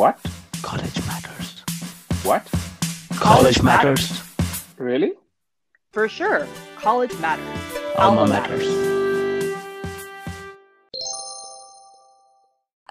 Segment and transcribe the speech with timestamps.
[0.00, 0.18] What?
[0.62, 1.60] College matters.
[2.22, 2.48] What?
[3.16, 4.22] College matters.
[4.78, 5.12] Really?
[5.92, 6.48] For sure.
[6.76, 7.60] College matters.
[7.98, 8.66] Alma matters.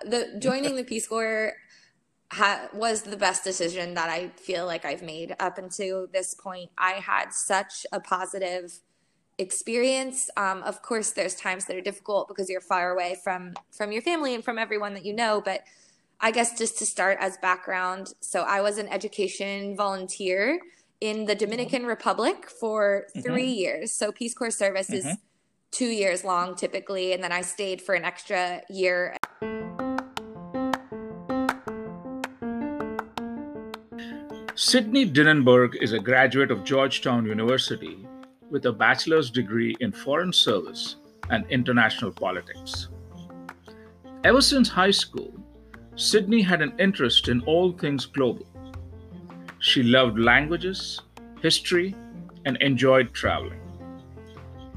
[0.05, 1.53] the joining the Peace Corps
[2.31, 6.69] ha- was the best decision that I feel like I've made up until this point.
[6.77, 8.71] I had such a positive
[9.39, 10.29] experience.
[10.37, 14.03] Um, of course, there's times that are difficult because you're far away from from your
[14.03, 15.41] family and from everyone that you know.
[15.43, 15.63] But
[16.21, 20.59] I guess just to start as background, so I was an education volunteer
[20.99, 21.39] in the mm-hmm.
[21.39, 23.21] Dominican Republic for mm-hmm.
[23.21, 23.93] 3 years.
[23.93, 25.15] So Peace Corps service is mm-hmm.
[25.71, 29.15] two years long typically, and then I stayed for an extra year
[34.55, 38.05] Sydney Dinenberg is a graduate of Georgetown University
[38.49, 40.97] with a bachelor's degree in foreign service
[41.29, 42.89] and international politics.
[44.25, 45.33] Ever since high school,
[45.99, 48.45] Sydney had an interest in all things global.
[49.59, 51.01] She loved languages,
[51.41, 51.93] history,
[52.45, 53.59] and enjoyed traveling.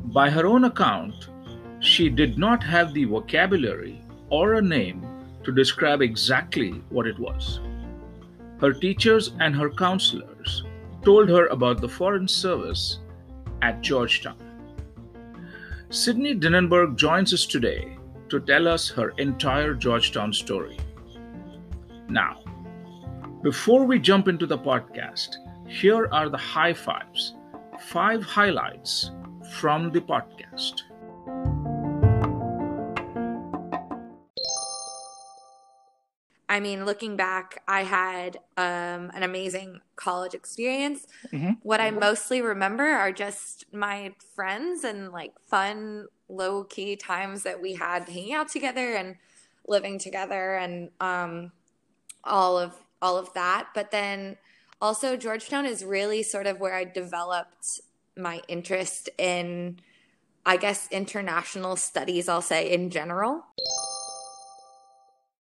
[0.07, 1.29] By her own account,
[1.79, 5.07] she did not have the vocabulary or a name
[5.45, 7.61] to describe exactly what it was.
[8.61, 10.65] Her teachers and her counselors
[11.05, 12.99] told her about the Foreign Service
[13.63, 14.43] at Georgetown.
[15.89, 17.97] Sydney Dinenberg joins us today
[18.29, 20.77] to tell us her entire Georgetown story.
[22.13, 22.43] Now,
[23.43, 27.37] before we jump into the podcast, here are the high fives,
[27.81, 29.13] five highlights
[29.57, 30.83] from the podcast.
[36.51, 41.07] I mean, looking back, I had um, an amazing college experience.
[41.33, 41.61] Mhm.
[41.63, 47.63] What I mostly remember are just my friends and like fun, low key times that
[47.63, 49.17] we had hanging out together and
[49.67, 51.53] living together and um,
[52.25, 53.69] all of all of that.
[53.75, 54.37] But then
[54.81, 57.81] also Georgetown is really sort of where I developed
[58.17, 59.79] my interest in,
[60.45, 62.29] I guess, international studies.
[62.29, 63.45] I'll say in general.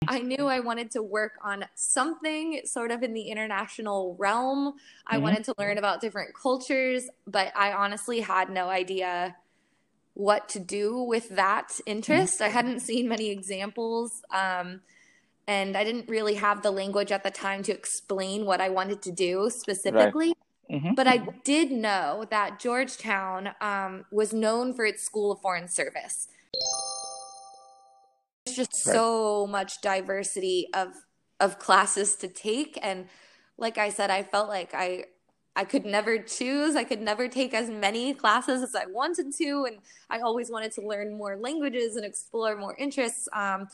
[0.05, 4.73] I knew I wanted to work on something sort of in the international realm.
[5.07, 5.21] I Mhm.
[5.21, 9.37] wanted to learn about different cultures, but I honestly had no idea
[10.13, 12.41] what to do with that interest.
[12.41, 14.81] I hadn't seen many examples, um,
[15.47, 19.01] and I didn't really have the language at the time to explain what I wanted
[19.03, 20.33] to do specifically.
[20.71, 20.95] Mhm.
[20.95, 26.27] But I did know that Georgetown um, was known for its School of Foreign Service.
[28.45, 28.93] There's just Right.
[28.93, 30.95] so much diversity of
[31.39, 33.09] of classes to take, and
[33.57, 35.05] like I said, I felt like I
[35.55, 36.75] I could never choose.
[36.75, 39.77] I could never take as many classes as I wanted to, and
[40.09, 43.27] I always wanted to learn more languages and explore more interests.
[43.33, 43.67] Um,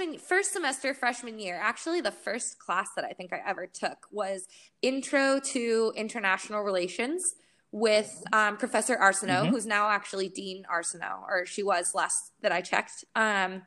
[0.00, 4.06] freshman- first semester freshman year actually the first class that i think i ever took
[4.10, 4.46] was
[4.82, 7.34] intro to international relations
[7.72, 9.50] with um, professor arsenault Mhm.
[9.50, 13.62] who's now actually dean arsenault or she was last that i checked um,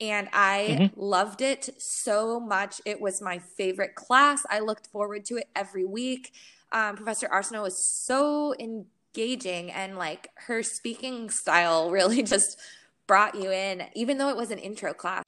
[0.00, 0.92] and i Mhm.
[0.96, 5.84] loved it so much it was my favorite class i looked forward to it every
[5.84, 6.32] week
[6.72, 12.58] um, professor arsenault was so engaging and like her speaking style really just
[13.06, 15.24] brought you in, even though it was an intro class.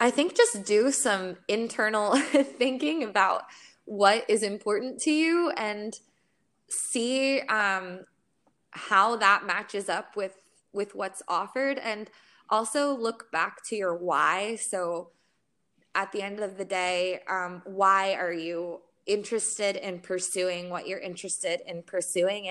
[0.00, 3.42] I think just do some internal thinking about
[3.84, 5.98] what is important to you and
[6.68, 8.00] see um,
[8.70, 10.34] how that matches up with
[10.72, 12.10] with what's offered, and
[12.50, 14.56] also look back to your why.
[14.56, 15.10] So,
[15.94, 21.00] at the end of the day, um, why are you interested in pursuing what you're
[21.00, 22.50] interested in pursuing?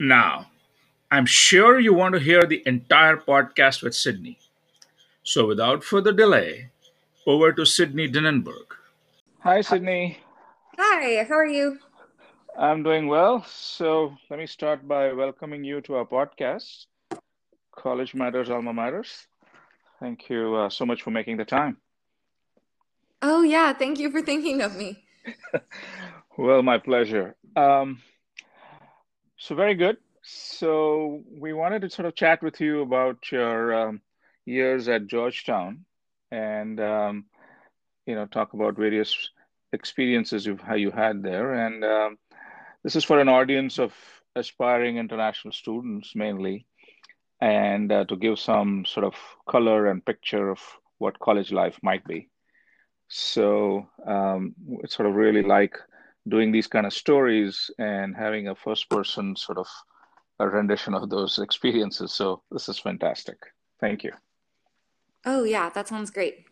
[0.00, 0.46] Now,
[1.10, 4.38] I'm sure you want to hear the entire podcast with Sydney.
[5.22, 6.70] So, without further delay,
[7.26, 8.76] over to Sydney Dinenberg.
[9.40, 10.18] Hi, Sydney.
[10.76, 11.78] Hi, how are you?
[12.58, 13.44] I'm doing well.
[13.48, 16.86] So let me start by welcoming you to our podcast,
[17.74, 19.28] College Matters, Alma Matters.
[20.00, 21.78] Thank you uh, so much for making the time.
[23.22, 23.72] Oh, yeah.
[23.72, 25.04] Thank you for thinking of me.
[26.38, 27.34] Well, my pleasure.
[27.56, 28.00] Um,
[29.38, 29.96] so very good.
[30.30, 34.02] So we wanted to sort of chat with you about your um,
[34.44, 35.86] years at Georgetown,
[36.30, 37.24] and um,
[38.04, 39.30] you know talk about various
[39.72, 41.54] experiences you've you had there.
[41.54, 42.18] And um,
[42.84, 43.94] this is for an audience of
[44.36, 46.66] aspiring international students mainly,
[47.40, 49.14] and uh, to give some sort of
[49.48, 50.60] color and picture of
[50.98, 52.28] what college life might be.
[53.08, 55.78] So um, it's sort of really like
[56.28, 59.66] doing these kind of stories and having a first person sort of
[60.38, 62.12] a rendition of those experiences.
[62.12, 63.38] So this is fantastic.
[63.80, 64.12] Thank you.
[65.24, 66.44] Oh, yeah, that sounds great.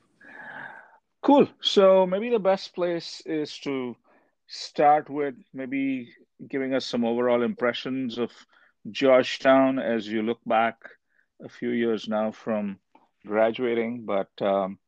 [1.23, 1.49] Cool.
[1.61, 3.97] So maybe the best place is to
[4.47, 6.09] start with maybe
[6.49, 8.31] giving us some overall impressions of
[8.91, 10.77] Georgetown as you look back
[11.45, 12.79] a few years now from
[13.27, 14.05] graduating.
[14.05, 14.79] But um,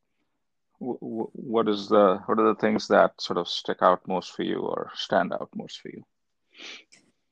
[0.80, 4.34] w- w- what is the what are the things that sort of stick out most
[4.34, 6.04] for you or stand out most for you?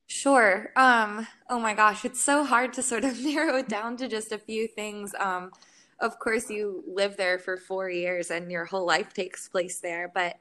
[0.08, 0.70] Sure.
[0.76, 4.32] Um, oh my gosh, it's so hard to sort of narrow it down to just
[4.32, 5.14] a few things.
[5.18, 5.52] Um,
[6.00, 10.10] of course, you live there for four years and your whole life takes place there.
[10.12, 10.36] But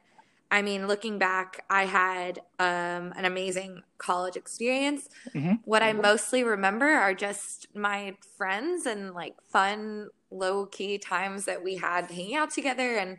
[0.51, 5.09] I mean, looking back, I had um, an amazing college experience.
[5.33, 11.45] hmm What I mostly remember are just my friends and like fun, low key times
[11.45, 13.17] that we had hanging out together and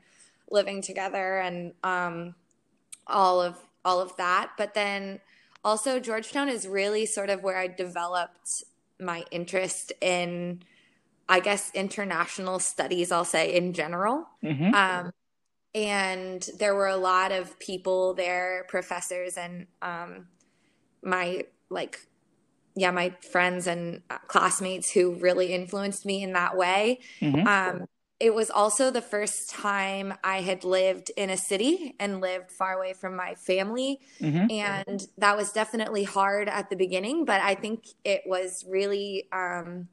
[0.50, 2.34] living together and um,
[3.06, 4.52] all of all of that.
[4.56, 5.20] But then
[5.66, 8.62] also Georgetown is really sort of where I developed
[9.00, 10.62] my interest in,
[11.28, 14.28] I guess, international studies, I'll say in general.
[14.42, 15.10] hmm Um,
[15.74, 20.28] and there were a lot of people there, professors and um,
[21.02, 21.98] my like,
[22.76, 27.00] yeah, my friends and uh, classmates who really influenced me in that way.
[27.20, 27.86] hmm Um,
[28.18, 32.72] it was also the first time I had lived in a city and lived far
[32.72, 34.00] away from my family.
[34.20, 39.28] hmm And that was definitely hard at the beginning, but I think it was really,
[39.32, 39.88] um,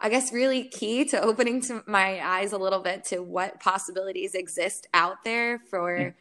[0.00, 4.34] I guess, really key to opening to my eyes a little bit to what possibilities
[4.34, 6.14] exist out there for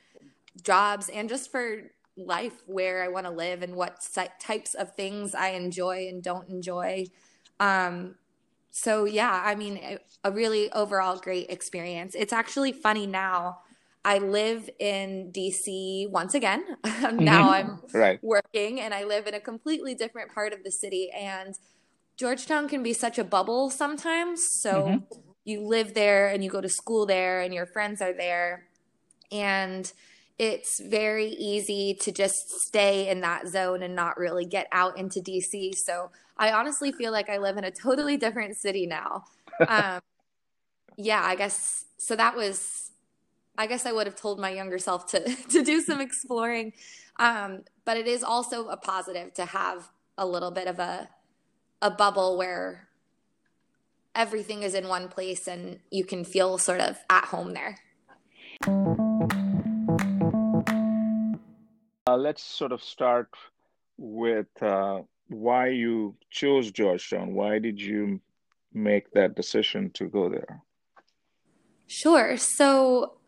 [0.61, 4.05] jobs and just for life where I want to live and what
[4.39, 7.05] types of things I enjoy and don't enjoy.
[7.59, 8.15] Um,
[8.77, 12.15] so yeah, I mean, a a really overall great experience.
[12.15, 13.59] It's actually funny now.
[14.05, 16.63] I live in DC once again.
[17.11, 18.19] Now hmm I'm Right.
[18.21, 21.55] working and I live in a completely different part of the city and
[22.17, 24.47] Georgetown can be such a bubble sometimes.
[24.61, 25.01] So
[25.45, 28.67] you live there and you go to school there and your friends are there
[29.31, 29.91] and
[30.37, 35.19] it's very easy to just stay in that zone and not really get out into
[35.21, 35.73] DC.
[35.73, 39.25] So I honestly feel like I live in a totally different city now.
[39.67, 40.01] Um,
[40.97, 42.15] yeah, I guess so.
[42.15, 42.91] That was,
[43.57, 46.73] I guess I would have told my younger self to to do some exploring.
[47.17, 51.09] Um, but it is also a positive to have a little bit of a
[51.81, 52.87] a bubble where
[54.13, 57.79] everything is in one place and you can feel sort of at home there.
[62.07, 63.29] Uh, let's sort of start
[63.97, 67.33] with uh, why you chose Georgetown.
[67.33, 68.21] Why did you
[68.73, 70.63] make that decision to go there?
[71.87, 72.37] Sure.
[72.37, 73.19] So,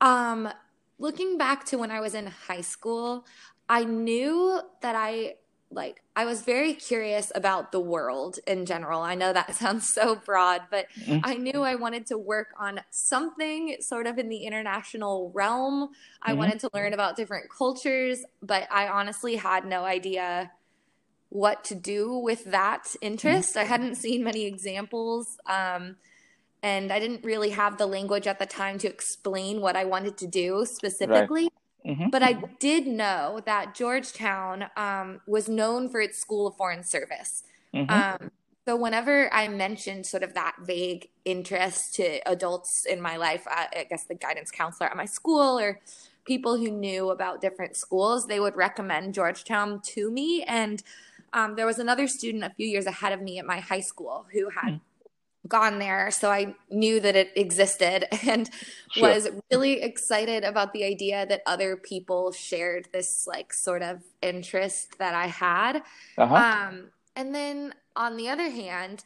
[0.00, 0.50] um,
[0.98, 3.26] looking back to when I was in high school,
[3.68, 5.36] I knew that I
[5.70, 9.02] like I was very curious about the world in general.
[9.02, 12.80] I know that sounds so broad, but Mm, I knew I wanted to work on
[12.90, 15.90] something sort of in the international realm.
[16.22, 16.32] I Mm-hmm.
[16.34, 20.52] wanted to learn about different cultures, but I honestly had no idea
[21.32, 22.94] what to do with that
[23.24, 23.40] Mm-hmm.
[23.40, 23.56] interest.
[23.56, 25.38] I hadn't seen many examples.
[25.46, 25.96] Um,
[26.62, 30.16] and I didn't really have the language at the time to explain what I wanted
[30.18, 30.64] to do
[31.00, 31.30] Right.
[31.30, 31.48] specifically.
[31.84, 36.84] hmm But I did know that Georgetown um, was known for its School of Foreign
[36.84, 37.42] Service.
[37.74, 38.30] hmm Um,
[38.66, 43.66] so whenever I mentioned sort of that vague interest to adults in my life, uh,
[43.76, 45.80] I guess the guidance counselor at my school or
[46.24, 50.44] people who knew about different schools, they would recommend Georgetown to me.
[50.44, 50.82] And
[51.32, 54.26] um, there was another student a few years ahead of me at my high school
[54.32, 54.80] who had
[55.48, 56.10] gone there.
[56.10, 58.48] So I knew that it existed and
[58.92, 59.08] Sure.
[59.08, 64.98] was really excited about the idea that other people shared this like sort of interest
[64.98, 65.82] that I had.
[66.18, 66.34] Uh-huh.
[66.34, 69.04] Um, and then on the other hand,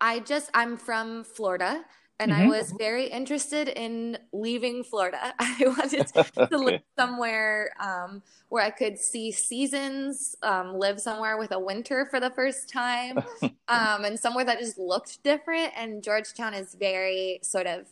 [0.00, 1.84] I just, I'm from Florida
[2.18, 5.34] and I hmm was very interested in leaving Florida.
[5.38, 6.06] I wanted
[6.50, 12.06] to live somewhere um, where I could see seasons, um, live somewhere with a winter
[12.06, 13.22] for the first time,
[13.68, 15.72] um, and somewhere that just looked different.
[15.76, 17.86] And Georgetown is very sort of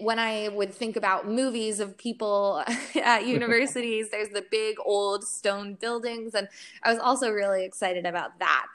[0.00, 2.62] when I would think about movies of people
[2.94, 6.48] at universities, there's the big old stone buildings, and
[6.82, 8.66] I was also really excited about that.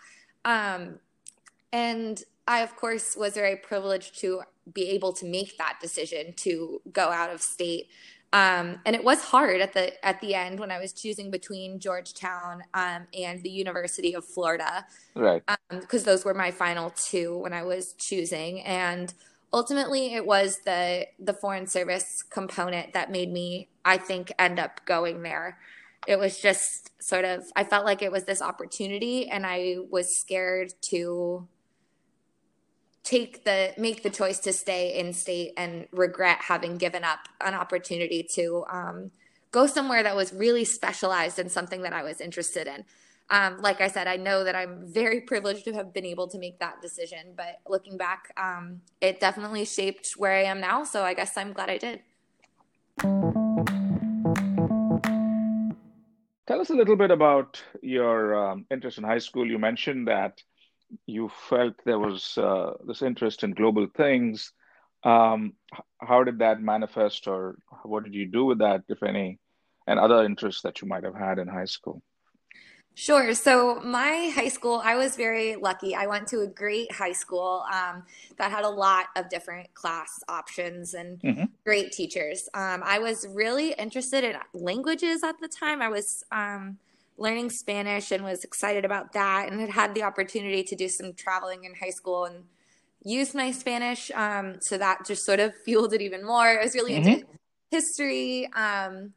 [0.43, 0.99] Um,
[1.71, 4.41] and I, of course, was very privileged to
[4.73, 7.87] be able to make that decision to go out of state.
[8.33, 11.79] Um, and it was hard at the at the end when I was choosing between
[11.79, 14.85] Georgetown um, and the University of Florida
[15.15, 15.43] Right.
[15.69, 18.61] because those were my final two when I was choosing.
[18.61, 19.13] And
[19.53, 24.85] ultimately, it was the the foreign service component that made me, I think, end up
[24.85, 25.57] going there.
[26.05, 30.15] It was just sort of I felt like it was this opportunity, and I was
[30.17, 31.47] scared to
[33.07, 37.53] take the make the choice to stay in state and regret having given up an
[37.53, 39.11] opportunity to um,
[39.51, 42.83] go somewhere that was really specialized in something that I was interested in.
[43.29, 46.37] Um, like I said, I know that I'm very privileged to have been able to
[46.37, 47.33] make that decision.
[47.35, 50.83] But looking back, um, it definitely shaped where I am now.
[50.83, 52.01] So I guess I'm glad I did.
[56.45, 59.47] Tell us a little bit about your um, interest in high school.
[59.47, 60.41] You mentioned that
[61.05, 64.51] you felt there was uh, this interest in global things.
[65.03, 65.53] Um,
[65.99, 69.39] how did that manifest, or what did you do with that, if any,
[69.85, 72.01] and other interests that you might have had in high school?
[72.99, 73.35] Sure.
[73.35, 75.93] So, my high school, I was very lucky.
[75.93, 78.03] I went to a great high school um,
[78.39, 81.43] that had a lot of different class options and mm-hmm.
[81.63, 82.49] great teachers.
[82.55, 85.79] Um, I was really interested in languages at the time.
[85.79, 86.79] I was um,
[87.17, 91.13] learning Spanish and was excited about that, and had had the opportunity to do some
[91.13, 92.45] traveling in high school and
[93.03, 94.11] use my Spanish.
[94.11, 96.59] Um, so, that just sort of fueled it even more.
[96.59, 97.09] I was really mm-hmm.
[97.09, 97.25] into
[97.71, 98.49] history.
[98.53, 99.13] Um,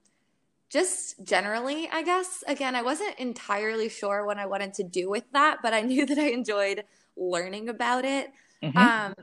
[0.70, 2.44] just generally, I guess.
[2.46, 6.06] Again, I wasn't entirely sure what I wanted to do with that, but I knew
[6.10, 6.84] that I enjoyed
[7.16, 8.30] learning about it.
[8.62, 8.78] Mm-hmm.
[8.78, 9.14] Um,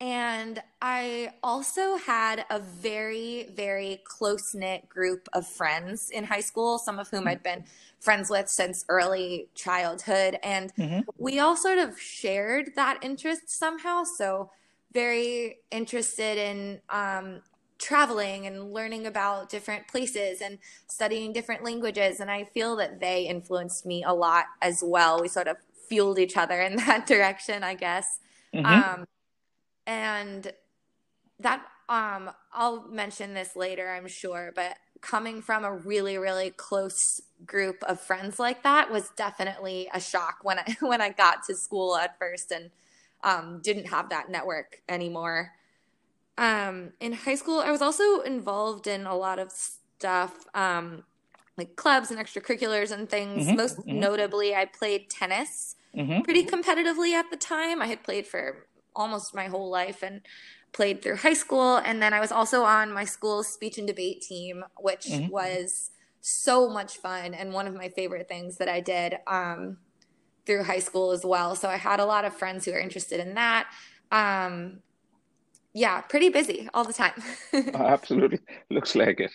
[0.00, 6.78] and I also had a very, very close knit group of friends in high school,
[6.78, 7.64] some of whom I'd been
[7.98, 10.38] friends with since early childhood.
[10.42, 11.00] And mm-hmm.
[11.18, 14.04] we all sort of shared that interest somehow.
[14.04, 14.50] So,
[14.92, 17.42] very interested in um,
[17.78, 22.20] traveling and learning about different places and studying different languages.
[22.20, 25.20] And I feel that they influenced me a lot as well.
[25.20, 28.18] We sort of fueled each other in that direction, I guess.
[28.54, 28.66] Mm-hmm.
[28.66, 29.06] Um,
[29.90, 30.52] and
[31.40, 37.20] that, um, I'll mention this later, I'm sure, but coming from a really, really close
[37.44, 41.56] group of friends like that was definitely a shock when I, when I got to
[41.56, 42.70] school at first and,
[43.24, 45.54] um, didn't have that network anymore.
[46.38, 51.02] Um, in high school, I was also involved in a lot of stuff, um,
[51.58, 53.46] like clubs and extracurriculars and things.
[53.46, 53.98] Mm-hmm, Most mm-hmm.
[53.98, 56.20] notably, I played tennis mm-hmm.
[56.22, 57.82] pretty competitively at the time.
[57.82, 60.20] I had played for almost my whole life and
[60.72, 61.76] played through high school.
[61.78, 65.30] And then I was also on my school's speech and debate team, which mm-hmm.
[65.30, 69.78] was so much fun and one of my favorite things that I did um,
[70.46, 71.54] through high school as well.
[71.54, 73.68] So I had a lot of friends who were interested in that.
[74.12, 74.80] Um,
[75.72, 77.22] yeah, pretty busy all the time.
[77.52, 78.40] oh, absolutely.
[78.70, 79.30] Looks like it.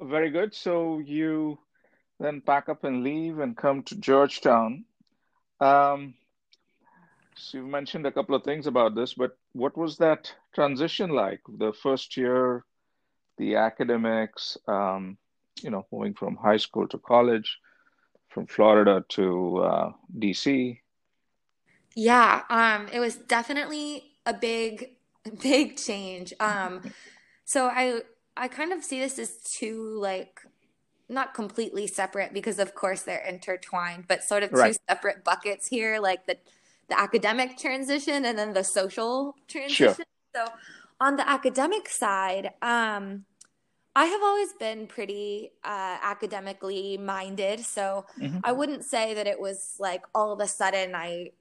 [0.00, 0.54] Very good.
[0.54, 1.58] So you
[2.18, 4.84] then pack up and leave and come to Georgetown.
[5.62, 6.14] Um,
[7.36, 11.40] so you mentioned a couple of things about this, but what was that transition like?
[11.58, 12.64] The first year,
[13.38, 15.16] the academics, um,
[15.62, 17.58] you know, moving from high school to college,
[18.28, 20.80] from Florida to uh, DC.
[21.94, 24.90] Yeah, um, it was definitely a big,
[25.42, 26.32] big change.
[26.40, 26.82] Um,
[27.44, 28.00] so I,
[28.36, 30.40] I kind of see this as two like
[31.08, 34.78] not completely separate because of course they're intertwined, but sort of two right.
[34.88, 36.36] separate buckets here, like the
[36.88, 39.94] the academic transition and then the social transition.
[39.94, 40.04] Sure.
[40.34, 40.44] So
[41.00, 43.24] on the academic side, um,
[43.94, 48.38] I have always been pretty uh, academically minded, so mm-hmm.
[48.42, 51.32] I wouldn't say that it was like all of a sudden I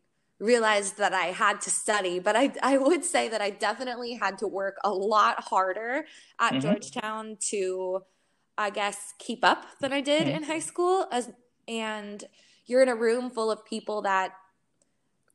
[0.42, 4.40] realized that I had to study, but I, I would say that I definitely had
[4.40, 6.06] to work a lot harder
[6.40, 6.60] at mm-hmm.
[6.60, 8.02] Georgetown to,
[8.58, 10.38] I guess, keep up than I did mm-hmm.
[10.38, 11.08] in high school.
[11.12, 11.32] As
[11.68, 12.24] and
[12.66, 14.34] you're in a room full of people that,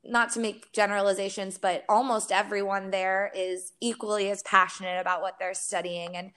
[0.04, 5.54] not to make generalizations, but almost everyone there is equally as passionate about what they're
[5.54, 6.30] studying and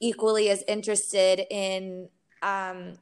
[0.00, 2.08] equally as interested in
[2.42, 2.94] um,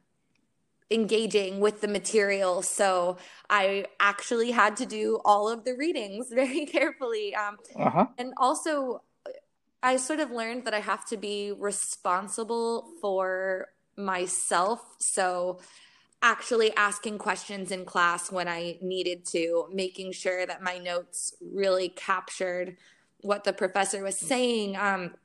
[0.91, 2.61] engaging with the material.
[2.61, 3.17] So
[3.49, 7.35] I actually had to do all of the readings very carefully.
[7.35, 8.07] Um, uh-huh.
[8.17, 9.01] And also,
[9.83, 14.95] I sort of learned that I have to be responsible for myself.
[14.99, 15.59] So
[16.21, 21.89] actually asking questions in class when I needed to, making sure that my notes really
[21.89, 22.77] captured
[23.19, 24.77] what the professor was saying.
[24.77, 25.15] Um,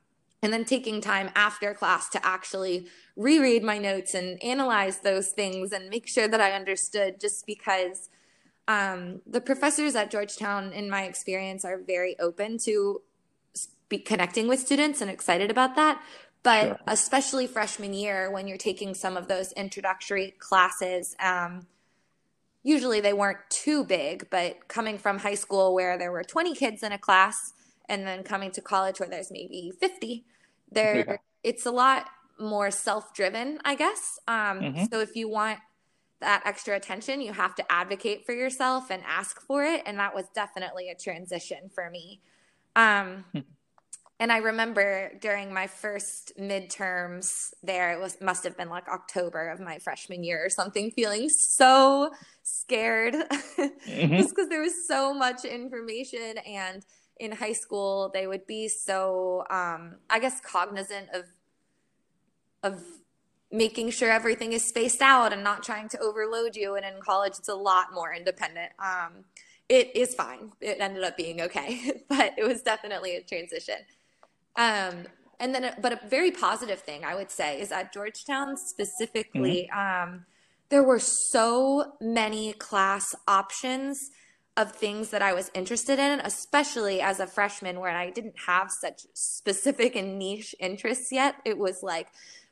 [0.41, 5.71] and then taking time after class to actually reread my notes and analyze those things
[5.71, 8.09] and make sure that I understood just because
[8.67, 13.01] um, the professors at Georgetown, in my experience, are very open to
[13.89, 16.01] be connecting with students and excited about that.
[16.41, 16.79] But sure.
[16.87, 21.67] especially freshman year, when you're taking some of those introductory classes, um,
[22.63, 26.81] usually they weren't too big, but coming from high school where there were 20 kids
[26.81, 27.53] in a class,
[27.89, 30.23] and then coming to college where there's maybe 50
[30.71, 31.17] there yeah.
[31.41, 32.05] it's a lot
[32.39, 34.83] more self-driven i guess um, mm-hmm.
[34.91, 35.57] so if you want
[36.21, 39.81] that extra attention, you have to advocate for yourself and ask for it.
[39.85, 42.21] And that was definitely a transition for me.
[42.75, 43.25] Um,
[44.19, 49.49] and I remember during my first midterms there, it was must have been like October
[49.49, 52.11] of my freshman year or something, feeling so
[52.43, 54.17] scared mm-hmm.
[54.17, 56.37] just because there was so much information.
[56.45, 56.85] And
[57.17, 61.23] in high school, they would be so, um, I guess, cognizant of
[62.61, 62.83] of
[63.51, 66.75] making sure everything is spaced out and not trying to overload you.
[66.75, 68.73] And in college, it's a lot more independent.
[68.79, 69.23] Um,
[69.69, 70.51] it is fine.
[70.59, 73.75] It ended up being okay, but it was definitely a transition.
[74.59, 75.05] Um,
[75.39, 80.11] and then, but a very positive thing I would say is at Georgetown specifically, mm-hmm.
[80.11, 80.25] um,
[80.67, 84.11] there were so many class options
[84.57, 88.69] of things that I was interested in, especially as a freshman where I didn't have
[88.69, 91.35] such specific and niche interests yet.
[91.45, 92.07] It was like,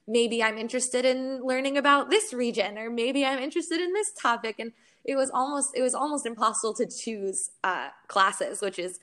[0.08, 4.56] maybe I'm interested in learning about this region, or maybe I'm interested in this topic.
[4.60, 4.72] And
[5.04, 9.02] it was almost, it was almost impossible to choose uh, classes, which is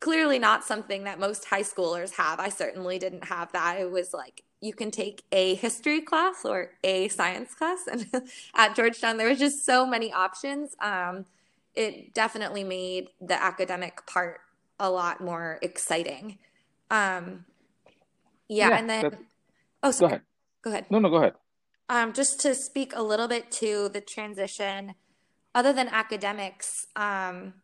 [0.00, 2.40] clearly not something that most high schoolers have.
[2.40, 3.80] I certainly didn't have that.
[3.80, 8.06] It was like you can take a history class or a science class, and
[8.54, 10.76] at Georgetown there was just so many options.
[10.80, 11.26] Um,
[11.74, 14.40] it definitely made the academic part
[14.80, 16.38] a lot more exciting.
[16.90, 17.44] Um,
[18.48, 19.18] yeah, yeah, and then
[19.82, 20.08] oh, sorry.
[20.10, 20.22] go ahead.
[20.62, 20.86] Go ahead.
[20.90, 21.34] No, no, go ahead.
[21.88, 24.94] Um, just to speak a little bit to the transition,
[25.54, 27.54] other than academics, um,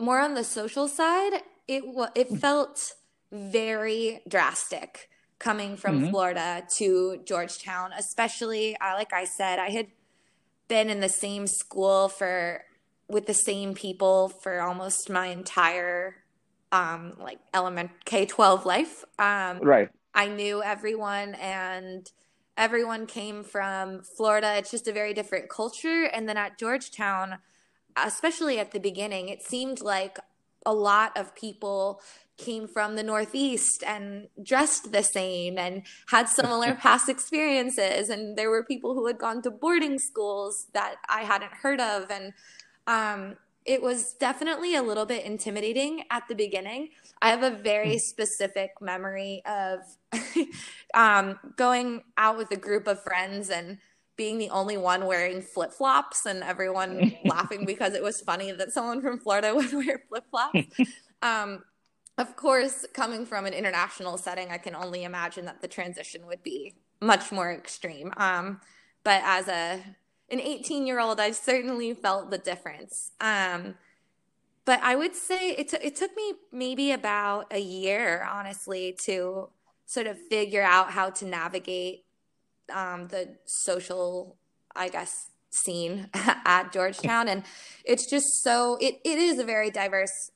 [0.00, 1.84] more on the social side, it
[2.14, 2.94] it felt
[3.32, 5.08] very drastic
[5.38, 6.10] coming from mm-hmm.
[6.10, 9.88] Florida to Georgetown, especially uh, like I said, I had
[10.68, 12.64] been in the same school for
[13.08, 16.16] with the same people for almost my entire
[16.72, 19.04] um like element K12 life.
[19.18, 19.88] Um right.
[20.14, 22.08] I knew everyone and
[22.56, 24.54] everyone came from Florida.
[24.56, 27.38] It's just a very different culture and then at Georgetown
[27.96, 30.18] especially at the beginning, it seemed like
[30.66, 32.00] a lot of people
[32.36, 38.08] came from the Northeast and dressed the same and had similar past experiences.
[38.08, 42.10] And there were people who had gone to boarding schools that I hadn't heard of.
[42.10, 42.32] And
[42.86, 46.90] um, it was definitely a little bit intimidating at the beginning.
[47.22, 47.98] I have a very hmm.
[47.98, 49.80] specific memory of
[50.94, 53.78] um, going out with a group of friends and
[54.16, 58.72] being the only one wearing flip flops and everyone laughing because it was funny that
[58.72, 60.60] someone from Florida would wear flip flops.
[61.22, 61.64] um,
[62.16, 66.42] of course, coming from an international setting, I can only imagine that the transition would
[66.42, 68.12] be much more extreme.
[68.16, 68.60] Um,
[69.02, 69.80] but as a
[70.30, 73.10] an 18 year old, I certainly felt the difference.
[73.20, 73.74] Um,
[74.64, 79.50] but I would say it, t- it took me maybe about a year, honestly, to
[79.86, 82.03] sort of figure out how to navigate
[82.72, 84.36] um, the social,
[84.74, 87.28] I guess, scene at Georgetown.
[87.28, 87.44] And
[87.84, 90.30] it's just so, it, it is a very diverse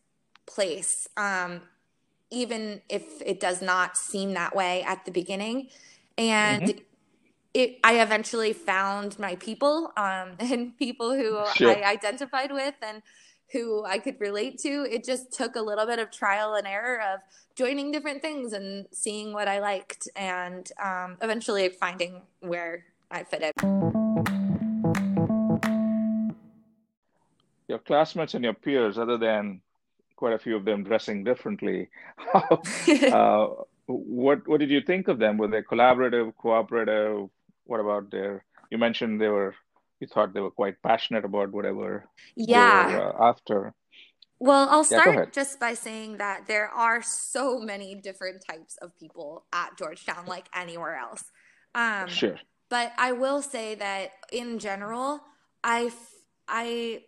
[0.46, 1.62] place, um,
[2.30, 5.68] even if it does not seem that way at the beginning.
[6.16, 6.78] And mm-hmm.
[7.54, 11.70] it, I eventually found my people um, and people who sure.
[11.70, 13.02] I identified with and
[13.52, 14.86] who I could relate to.
[14.90, 17.20] It just took a little bit of trial and error of
[17.54, 23.42] joining different things and seeing what I liked and um, eventually finding where I fit
[23.42, 23.52] in.
[27.68, 29.60] Your classmates and your peers, other than
[30.16, 31.88] quite a few of them dressing differently,
[32.34, 33.46] uh,
[33.86, 35.38] what what did you think of them?
[35.38, 37.28] Were they collaborative, cooperative?
[37.64, 38.44] What about their?
[38.70, 39.54] You mentioned they were
[40.00, 43.74] you thought they were quite passionate about whatever yeah were, uh, after.
[44.40, 48.96] Well i'll start yeah, just by saying that there are so many different types of
[48.98, 51.24] people at georgetown like anywhere else.
[51.74, 52.38] Um, sure.
[52.68, 55.20] but i will say that in general
[55.62, 55.92] i
[56.48, 57.02] i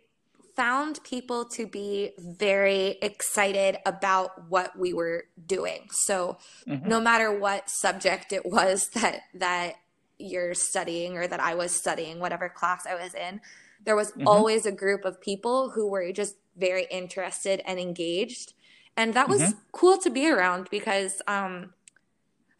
[0.55, 5.87] found people to be very excited about what we were doing.
[5.91, 6.87] So mm-hmm.
[6.87, 9.75] no matter what subject it was that that
[10.21, 13.41] you're studying or that I was studying, whatever class I was in,
[13.83, 14.27] there was mm-hmm.
[14.27, 18.53] always a group of people who were just very interested and engaged.
[18.97, 19.59] And that was mm-hmm.
[19.71, 21.73] cool to be around because um,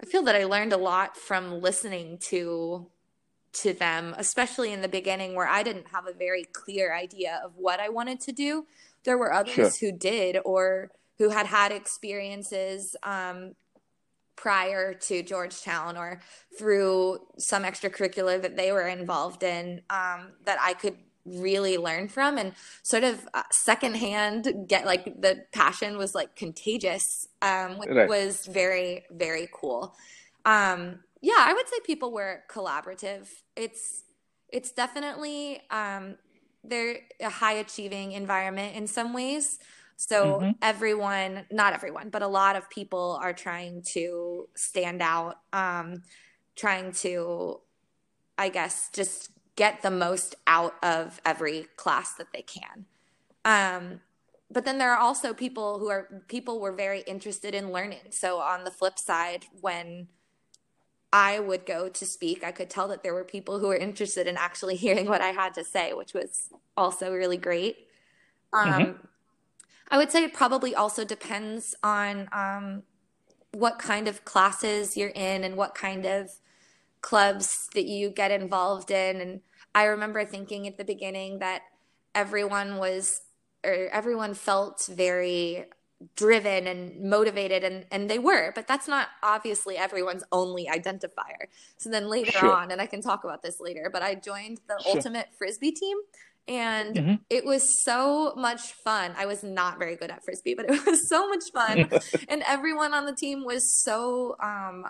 [0.02, 2.88] I feel that I learned a lot from listening to
[3.54, 7.52] to them, especially in the beginning where I didn't have a very clear idea of
[7.58, 8.66] what I wanted to do.
[9.04, 9.92] There were others sure.
[9.92, 13.56] who did or who had had experiences um,
[14.42, 16.20] prior to Georgetown or
[16.58, 22.40] through some extracurricular that they were involved in um, that I could really learn from
[22.40, 28.10] and sort of uh, secondhand get like the passion was like contagious um, which right.
[28.10, 29.96] was very very cool
[30.46, 34.04] um, yeah i would say people were collaborative it's
[34.52, 36.16] it's definitely um,
[36.64, 39.60] they're a high achieving environment in some ways.
[40.08, 40.56] So Mhm.
[40.64, 46.04] everyone, not everyone, but a lot of people are trying to stand out, um,
[46.56, 47.62] trying to,
[48.38, 52.86] I guess, just get the most out of every class that they can.
[53.46, 54.02] Um,
[54.52, 58.12] but then there are also people who are people were very interested in learning.
[58.12, 60.10] So on the flip side, when
[61.14, 64.28] I would go to speak, I could tell that there were people who were interested
[64.28, 67.88] in actually hearing what I had to say, which was also really great.
[68.54, 69.10] Um,
[69.92, 72.84] I would say it probably also depends on um,
[73.52, 76.32] what kind of classes you're in and what kind of
[77.02, 79.22] clubs that you get involved in.
[79.22, 79.42] And
[79.76, 81.64] I remember thinking at the beginning that
[82.16, 83.22] everyone was,
[83.66, 85.66] or everyone felt very
[86.16, 91.46] driven and motivated and, and they were but that's not obviously everyone's only identifier
[91.78, 92.52] so then later Sure.
[92.56, 94.96] on and i can talk about this later but i joined the Sure.
[94.96, 95.98] ultimate frisbee team
[96.48, 97.20] and Mhm.
[97.30, 101.08] it was so much fun i was not very good at frisbee but it was
[101.08, 101.90] so much fun
[102.28, 104.86] and everyone on the team was so um,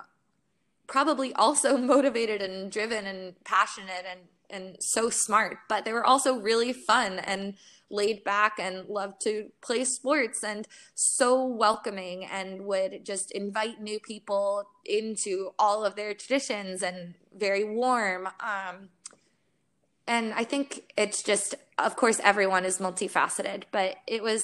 [0.87, 6.35] probably also motivated and driven and passionate and and so smart but they were also
[6.35, 7.53] really fun and
[7.89, 13.99] laid back and loved to play sports and so welcoming and would just invite new
[13.99, 18.89] people into all of their traditions and very warm um,
[20.11, 20.65] and i think
[21.03, 21.55] it's just
[21.87, 24.43] of course everyone is multifaceted but it was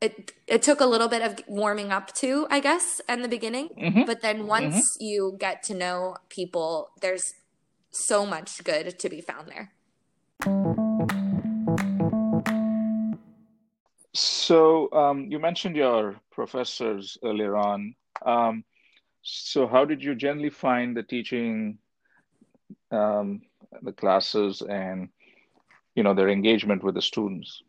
[0.00, 3.68] it it took a little bit of warming up to i guess in the beginning
[3.78, 4.06] Mhm.
[4.10, 7.26] but then once you get to know people there's
[7.90, 9.66] so much good to be found there
[14.14, 17.94] So um, you mentioned your professors earlier on.
[18.24, 18.64] Um,
[19.22, 21.78] so how did you generally find the teaching,
[22.90, 23.42] um,
[23.82, 25.08] the classes, and
[25.94, 27.62] you know their engagement with the students?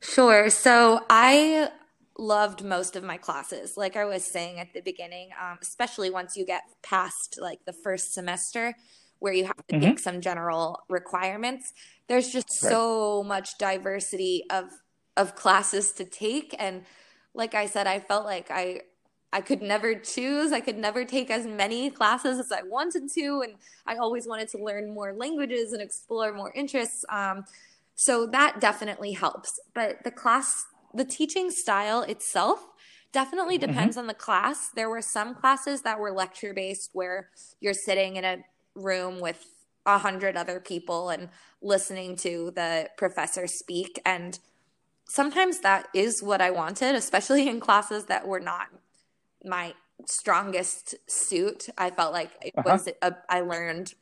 [0.00, 0.48] Sure.
[0.50, 1.70] So I
[2.18, 3.76] loved most of my classes.
[3.76, 7.72] Like I was saying at the beginning, um, especially once you get past like the
[7.72, 8.74] first semester
[9.18, 9.80] where you have to Mhm.
[9.80, 11.72] take some general requirements,
[12.08, 12.70] there's just Right.
[12.70, 14.64] so much diversity of
[15.16, 16.84] of classes to take and
[17.34, 18.80] like I said, I felt like I
[19.32, 20.52] I could never choose.
[20.52, 23.54] I could never take as many classes as I wanted to and
[23.86, 27.04] I always wanted to learn more languages and explore more interests.
[27.08, 27.44] Um,
[27.94, 29.60] so that definitely helps.
[29.74, 30.64] But the class,
[30.94, 32.66] the teaching style itself
[33.12, 34.70] definitely depends on the class.
[34.70, 38.38] There were some classes that were lecture based where you're sitting in a
[38.74, 39.44] room with
[39.86, 41.28] a hundred other people and
[41.62, 44.00] listening to the professor speak.
[44.04, 44.38] And
[45.06, 48.68] sometimes that is what I wanted, especially in classes that were not
[49.44, 49.74] my
[50.06, 51.68] strongest suit.
[51.76, 52.64] I felt like it Uh-huh.
[52.64, 53.94] was a, I learned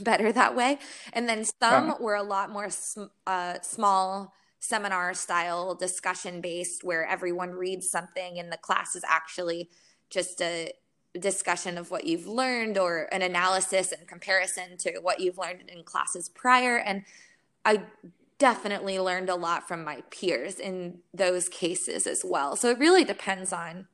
[0.00, 0.78] better that way.
[1.12, 1.94] And then some Uh-huh.
[2.00, 8.38] were a lot more sm- uh, small seminar style discussion based where everyone reads something
[8.38, 9.68] and the class is actually
[10.08, 10.72] just a
[11.18, 15.82] discussion of what you've learned or an analysis and comparison to what you've learned in
[15.82, 17.02] classes prior and
[17.64, 17.82] I
[18.38, 22.56] definitely learned a lot from my peers in those cases as well.
[22.56, 23.86] So it really depends on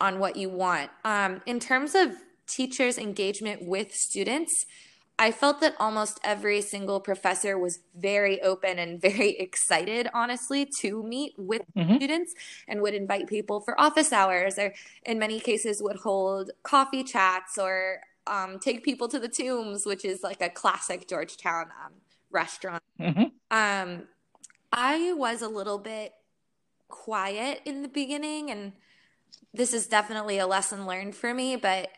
[0.00, 0.90] on what you want.
[1.04, 2.12] Um, in terms of
[2.46, 4.66] teachers' engagement with students,
[5.20, 11.02] I felt that almost every single professor was very open and very excited, honestly, to
[11.02, 11.96] meet with Mhm.
[11.96, 12.34] students
[12.68, 14.72] and would invite people for office hours or,
[15.04, 20.04] in many cases, would hold coffee chats or um, take people to the tombs, which
[20.04, 21.94] is like a classic Georgetown um,
[22.30, 22.82] restaurant.
[23.00, 23.32] Mhm.
[23.50, 24.06] Um,
[24.70, 26.12] I was a little bit
[26.88, 28.74] quiet in the beginning, and
[29.54, 31.90] this is definitely a lesson learned for me, but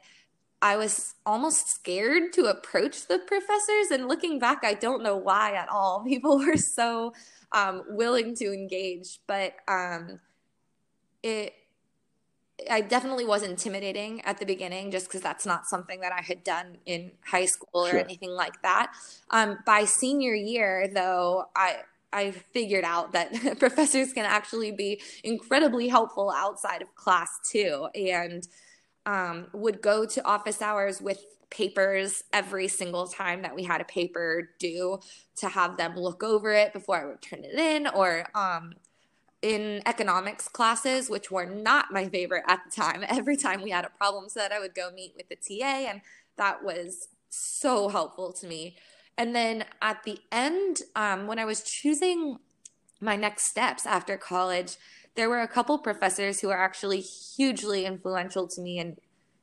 [0.63, 3.91] I was almost scared to approach the professors.
[3.91, 6.05] And looking back, I don't know why at all.
[6.07, 7.13] People were so
[7.53, 10.21] um, willing to engage, but um,
[11.23, 11.55] it.
[12.71, 16.45] I definitely was intimidating at the beginning just because that's not something that I had
[16.45, 17.99] done in high school or Sure.
[18.01, 18.93] anything like that.
[19.31, 21.77] Um, by senior year, though, I
[22.13, 28.47] I figured out that professors can actually be incredibly helpful outside of class too, and
[29.07, 33.85] um, would go to office hours with papers every single time that we had a
[33.85, 35.01] paper due
[35.37, 38.75] to have them look over it before I would turn it in, or um,
[39.43, 43.05] in economics classes, which were not my favorite at the time.
[43.09, 46.01] Every time we had a problem set, I would go meet with the TA, and
[46.37, 48.77] that was so helpful to me.
[49.21, 52.39] And then at the end, um, when I was choosing
[53.03, 54.79] my next steps after college,
[55.15, 58.97] there were a couple professors who were actually hugely influential to me and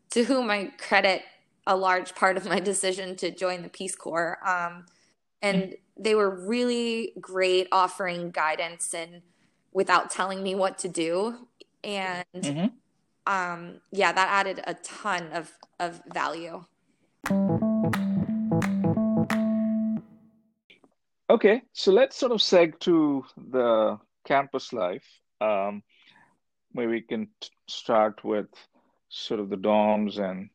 [0.10, 1.22] to whom I credit
[1.68, 4.40] a large part of my decision to join the Peace Corps.
[4.44, 4.88] Um,
[5.44, 9.22] and they were really great offering guidance and
[9.74, 11.48] without telling me what to do.
[11.84, 12.72] And Mhm.
[13.28, 16.66] um, yeah, that added a ton of, of value.
[21.30, 25.06] Okay, so let's sort of seg to the campus life.
[25.42, 25.84] Um,
[26.74, 28.48] maybe we can t- start with
[29.10, 30.50] sort of the dorms and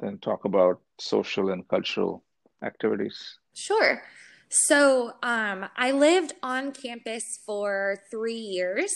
[0.00, 2.24] then talk about social and cultural
[2.62, 3.38] activities.
[3.54, 4.02] Sure.
[4.48, 8.92] So um, I lived on campus for three years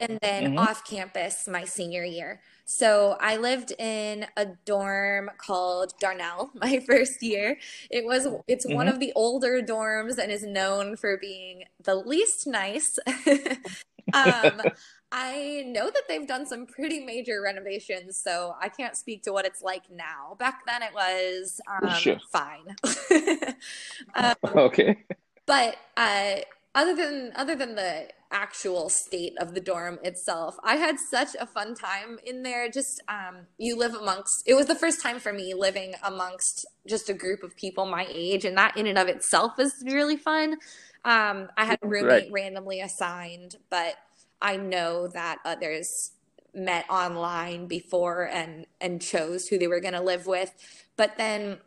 [0.00, 0.56] and then Mhm.
[0.56, 2.40] off campus my senior year.
[2.64, 7.58] So I lived in a dorm called Darnall my first year.
[7.90, 8.90] It was it's one Mhm.
[8.90, 12.98] of the older dorms and is known for being the least nice.
[14.12, 14.62] um,
[15.12, 19.44] I know that they've done some pretty major renovations, so I can't speak to what
[19.46, 20.36] it's like now.
[20.38, 22.20] Back then, it was um, Sure.
[22.30, 22.76] fine.
[24.14, 25.06] um, Okay.
[25.46, 26.36] but uh,
[26.74, 31.46] other than other than the actual state of the dorm itself, I had such a
[31.46, 32.70] fun time in there.
[32.70, 34.42] Just um, you live amongst.
[34.46, 38.06] It was the first time for me living amongst just a group of people my
[38.08, 40.54] age, and that in and of itself was really fun.
[41.04, 42.32] Um, I had a roommate Right.
[42.32, 43.94] randomly assigned, but
[44.40, 46.12] I know that others
[46.54, 50.52] met online before and and chose who they were going to live with.
[50.96, 51.58] But then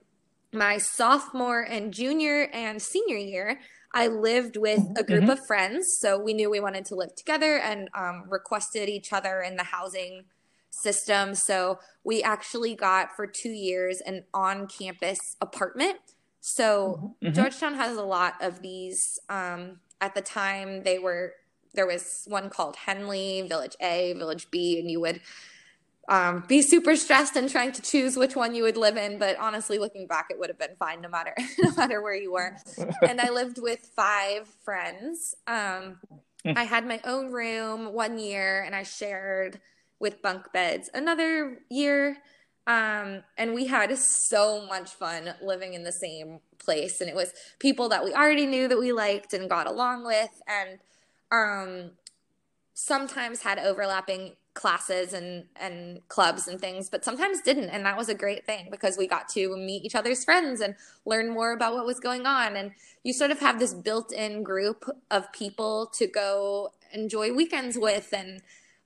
[0.53, 3.59] my sophomore and junior and senior year,
[3.93, 5.33] I lived with a group Mhm.
[5.33, 5.97] of friends.
[5.99, 9.63] So we knew we wanted to live together and um, requested each other in the
[9.63, 10.25] housing
[10.71, 11.35] system.
[11.35, 15.99] So we actually got for two years an on campus apartment.
[16.41, 17.33] So Mhm.
[17.35, 19.19] Georgetown has a lot of these.
[19.29, 21.35] Um, at the time, they were
[21.75, 25.21] there was one called Henle, Village A, Village B, and you would
[26.09, 29.17] um, be super stressed and trying to choose which one you would live in.
[29.19, 32.33] But honestly, looking back, it would have been fine no matter no matter where you
[32.33, 32.57] were.
[33.07, 35.35] And I lived with five friends.
[35.47, 35.97] Um,
[36.45, 39.61] I had my own room one year, and I shared
[39.99, 42.17] with bunk beds another year.
[42.65, 47.33] Um, and we had so much fun living in the same place, and it was
[47.59, 50.79] people that we already knew that we liked and got along with, and
[51.31, 51.91] um,
[52.73, 57.69] sometimes had overlapping classes and and clubs and things but sometimes didn't.
[57.69, 60.75] And that was a great thing because we got to meet each other's friends and
[61.05, 62.55] learn more about what was going on.
[62.55, 62.71] And
[63.03, 68.13] you sort of have this built-in group of people to go enjoy weekends with.
[68.13, 68.41] And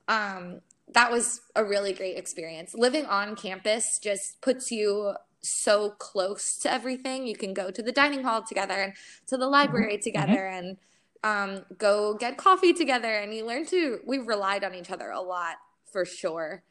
[0.08, 0.60] um,
[0.92, 2.74] that was a really great experience.
[2.74, 7.26] Living on campus just puts you so close to everything.
[7.26, 8.94] You can go to the dining hall together and
[9.28, 10.78] to the library together and
[11.24, 13.12] um, go get coffee together.
[13.12, 15.56] And you learn to we relied on each other a lot
[15.90, 16.62] for sure.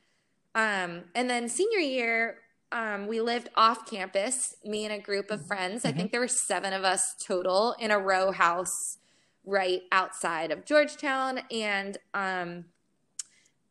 [0.56, 2.40] Um, and then senior year
[2.72, 5.86] um, we lived off campus me and a group of friends.
[5.86, 8.98] I think there were seven of us total in a row house
[9.46, 11.40] right outside of georgetown.
[11.50, 12.66] And um,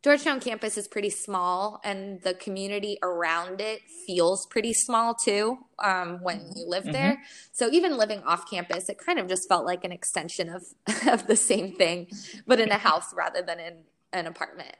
[0.03, 6.19] georgetown campus is pretty small and the community around it feels pretty small too um,
[6.21, 7.17] when you live there
[7.57, 10.63] so even living off campus, it kind of just felt like an extension of
[11.07, 12.07] of the same thing,
[12.45, 13.73] but in a house rather than in
[14.13, 14.75] an apartment.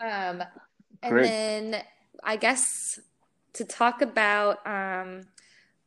[0.00, 0.42] Um,
[1.04, 1.22] and Great.
[1.22, 1.82] then
[2.24, 2.98] I guess
[3.52, 5.28] to talk about um,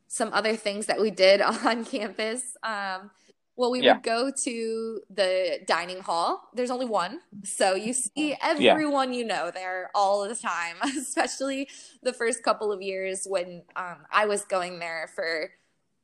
[0.08, 2.56] some other things that we did on campus.
[2.64, 3.12] Um,
[3.58, 3.94] well, we Yeah.
[3.94, 6.50] would go to the dining hall.
[6.54, 7.22] There's only one.
[7.44, 11.70] So you see everyone you know there all the time, especially
[12.04, 15.52] the first couple of years when um, I was going there for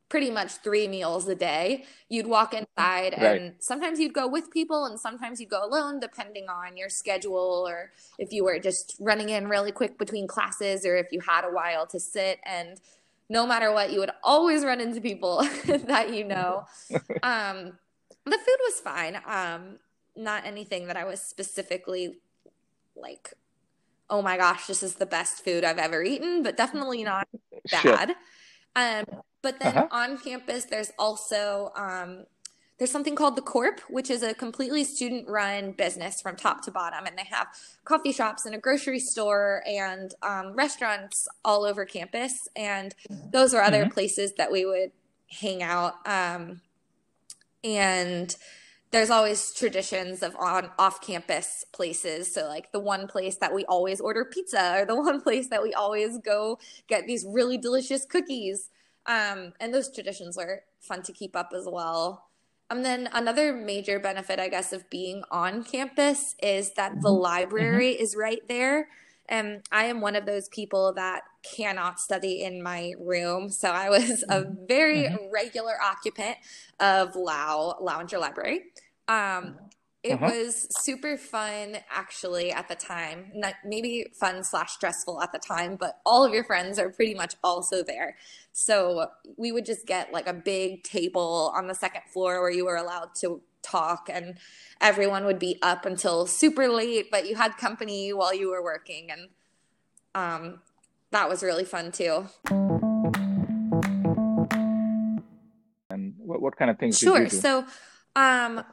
[0.09, 1.85] pretty much three meals a day.
[2.09, 3.43] You'd walk inside, Right.
[3.43, 7.65] and sometimes you'd go with people, and sometimes you'd go alone, depending on your schedule
[7.67, 11.45] or if you were just running in really quick between classes or if you had
[11.45, 12.39] a while to sit.
[12.45, 12.79] And
[13.31, 15.41] no matter what, you would always run into people
[15.87, 16.65] that you know.
[17.23, 17.73] Um,
[18.25, 19.17] the food was fine.
[19.25, 19.79] Um,
[20.15, 22.19] not anything that I was specifically
[22.95, 23.33] like,
[24.09, 27.27] oh my gosh, this is the best food I've ever eaten, but definitely not
[27.65, 27.97] Sure.
[27.97, 28.15] bad.
[28.75, 29.05] Um,
[29.43, 29.87] but then Uh-huh.
[29.91, 32.25] on campus, there's also um,
[32.81, 37.05] there's something called the Corp, which is a completely student-run business from top to bottom,
[37.05, 37.45] and they have
[37.85, 42.47] coffee shops and a grocery store and um, restaurants all over campus.
[42.55, 42.95] And
[43.31, 43.93] those are other Mhm.
[43.93, 44.91] places that we would
[45.29, 45.93] hang out.
[46.07, 46.61] Um,
[47.63, 48.35] and
[48.89, 52.33] there's always traditions of on off-campus places.
[52.33, 55.61] So like the one place that we always order pizza, or the one place that
[55.61, 58.71] we always go get these really delicious cookies.
[59.05, 62.30] Um, and those traditions are fun to keep up as well.
[62.71, 67.91] And then another major benefit, I guess, of being on campus is that the library
[67.91, 68.87] is right there.
[69.29, 73.49] And I am one of those people that cannot study in my room.
[73.49, 75.31] So I was a very Mhm.
[75.31, 76.37] regular occupant
[76.79, 78.71] of Lauinger Library.
[79.07, 79.70] Um,
[80.03, 80.31] it Uh-huh.
[80.33, 83.31] was super fun actually at the time.
[83.35, 87.13] Not, maybe fun slash stressful at the time, but all of your friends are pretty
[87.13, 88.17] much also there.
[88.51, 92.65] So we would just get like a big table on the second floor where you
[92.65, 94.37] were allowed to talk and
[94.81, 99.11] everyone would be up until super late, but you had company while you were working
[99.11, 99.29] and
[100.15, 100.61] um
[101.11, 102.25] that was really fun too.
[105.89, 107.23] And what, what kind of things did Sure.
[107.23, 107.37] you do?
[107.37, 107.65] So,
[108.15, 108.63] um,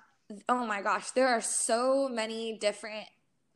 [0.49, 3.07] oh my gosh, there are so many different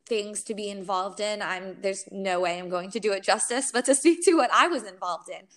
[0.07, 1.41] things to be involved in.
[1.41, 4.49] I'm there's no way I'm going to do it justice, but to speak to what
[4.53, 5.47] I was involved in.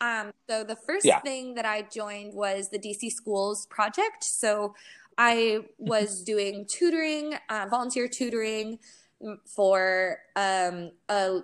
[0.00, 1.20] Um, so the first Yeah.
[1.22, 4.24] thing that I joined was the DC Schools project.
[4.24, 4.74] So
[5.18, 8.78] I was doing tutoring, uh, volunteer tutoring
[9.22, 11.40] mm, for um, a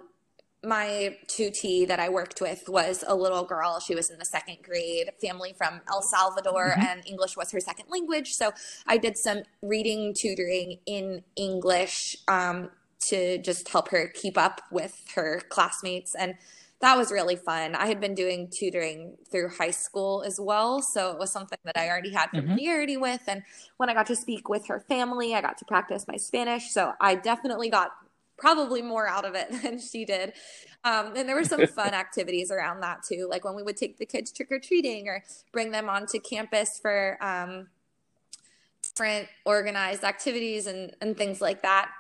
[0.65, 3.81] my tutee that I worked with was a little girl.
[3.81, 6.85] She was in the second grade, family from El Salvador, Mhm.
[6.85, 8.35] and English was her second language.
[8.35, 8.53] So
[8.87, 12.71] I did some reading tutoring in English um,
[13.09, 16.15] to just help her keep up with her classmates.
[16.15, 16.37] And
[16.81, 17.75] that was really fun.
[17.75, 20.83] I had been doing tutoring through high school as well.
[20.83, 22.55] So it was something that I already had Mhm.
[22.55, 23.23] familiarity with.
[23.29, 23.43] And
[23.77, 26.71] when I got to speak with her family, I got to practice my Spanish.
[26.71, 27.93] So I definitely got
[28.39, 30.33] probably more out of it than she did.
[30.85, 33.99] Um, and there were some fun activities around that too, like when we would take
[33.99, 37.69] the kids trick or treating or bring them onto campus for um,
[38.83, 41.91] different organized activities and, and things like that.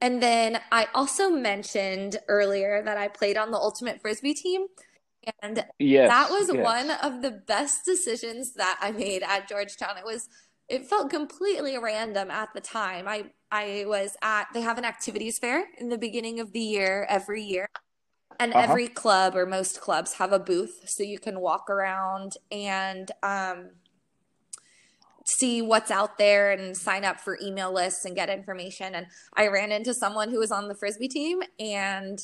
[0.00, 4.66] And then I also mentioned earlier that I played on the Ultimate Frisbee team.
[5.42, 6.62] And Yes, that was yes.
[6.62, 9.96] one of the best decisions that I made at Georgetown.
[9.96, 10.28] It was
[10.68, 13.06] it felt completely random at the time.
[13.08, 17.06] I I was at they have an activities fair in the beginning of the year
[17.08, 17.68] every year.
[18.40, 18.62] And Uh-huh.
[18.62, 23.70] every club or most clubs have a booth so you can walk around and um
[25.24, 28.94] see what's out there and sign up for email lists and get information.
[28.94, 32.18] And I ran into someone who was on the frisbee team and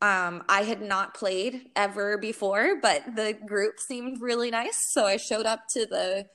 [0.00, 4.78] um, I had not played ever before, but the group seemed really nice.
[4.92, 6.26] So I showed up to the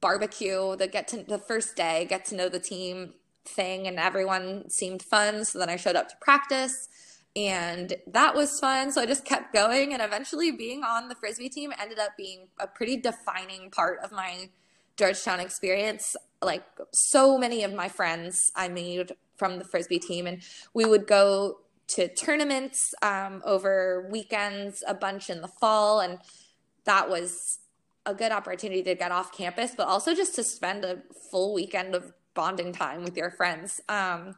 [0.00, 3.14] barbecue, the get to the first day, get to know the team
[3.48, 5.44] thing, and everyone seemed fun.
[5.44, 6.88] So then I showed up to practice,
[7.34, 8.92] and that was fun.
[8.92, 12.48] So I just kept going, and eventually being on the frisbee team ended up being
[12.58, 14.48] a pretty defining part of my
[14.96, 16.16] Georgetown experience.
[16.42, 20.42] Like so many of my friends I made from the frisbee team, and
[20.74, 26.18] we would go to tournaments um, over weekends a bunch in the fall, and
[26.84, 27.58] that was
[28.06, 31.94] a good opportunity to get off campus, but also just to spend a full weekend
[31.94, 33.80] of bonding time with your friends.
[33.88, 34.36] Um,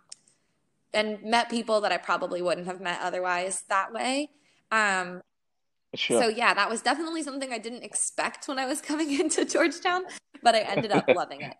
[0.94, 4.30] and met people that I probably wouldn't have met otherwise that way.
[4.72, 5.20] Um,
[5.94, 6.22] Sure.
[6.22, 10.04] so yeah, that was definitely something I didn't expect when I was coming into Georgetown,
[10.42, 11.54] but I ended up loving it.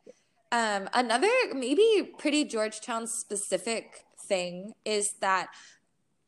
[0.53, 5.49] Um, another maybe pretty Georgetown specific thing is that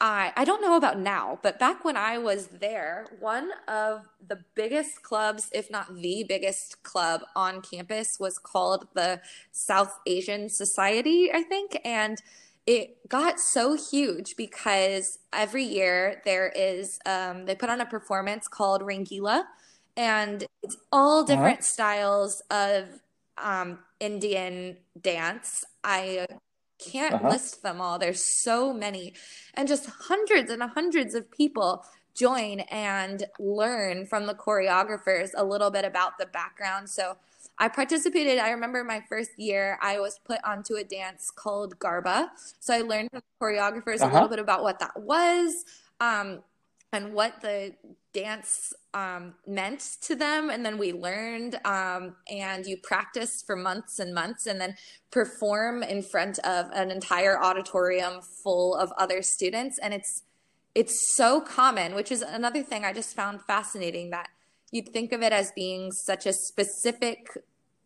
[0.01, 4.45] I I don't know about now, but back when I was there, one of the
[4.55, 9.21] biggest clubs, if not the biggest club on campus, was called the
[9.53, 12.19] South Asian Society, I think, and
[12.67, 18.49] it got so huge because every year there is um, they put on a performance
[18.49, 19.45] called Rangila,
[19.97, 22.89] and it's all different styles of
[23.39, 25.65] um, Indian dance.
[25.85, 26.27] I
[26.81, 27.29] can't Uh-huh.
[27.29, 27.99] list them all.
[27.99, 29.15] There's so many,
[29.55, 35.71] and just hundreds and hundreds of people join and learn from the choreographers a little
[35.71, 36.91] bit about the background.
[36.91, 37.17] So
[37.59, 38.39] I participated.
[38.39, 42.31] I remember my first year, I was put onto a dance called Garba.
[42.59, 44.15] So I learned from the choreographers a Uh-huh.
[44.15, 45.65] little bit about what that was.
[46.01, 46.43] Um,
[46.93, 47.75] and what the
[48.13, 50.51] dance um, meant to them.
[50.51, 54.77] And then we learned, um, and you practice for months and months, and then
[55.11, 59.79] perform in front of an entire auditorium full of other students.
[59.79, 60.23] And it's
[60.75, 64.29] it's so common, which is another thing I just found fascinating that
[64.71, 67.27] you'd think of it as being such a specific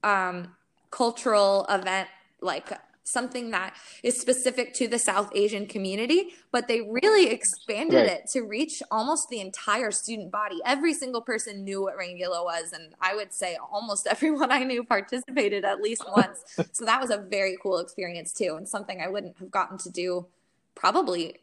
[0.02, 0.54] um,
[0.90, 2.08] cultural event,
[2.40, 2.70] like
[3.04, 8.10] something that is specific to the South Asian community, but they really expanded Right.
[8.10, 10.58] it to reach almost the entire student body.
[10.64, 14.82] Every single person knew what Rangila was, and I would say almost everyone I knew
[14.84, 16.42] participated at least once.
[16.72, 19.90] so that was a very cool experience too, and something I wouldn't have gotten to
[19.90, 20.26] do
[20.74, 21.40] probably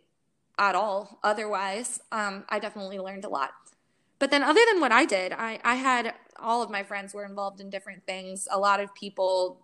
[0.58, 2.00] at all otherwise.
[2.12, 3.52] Um, I definitely learned a lot.
[4.20, 7.26] But then, other than what I did, I, I had all of my friends were
[7.26, 8.48] involved in different things.
[8.52, 9.60] A lot of people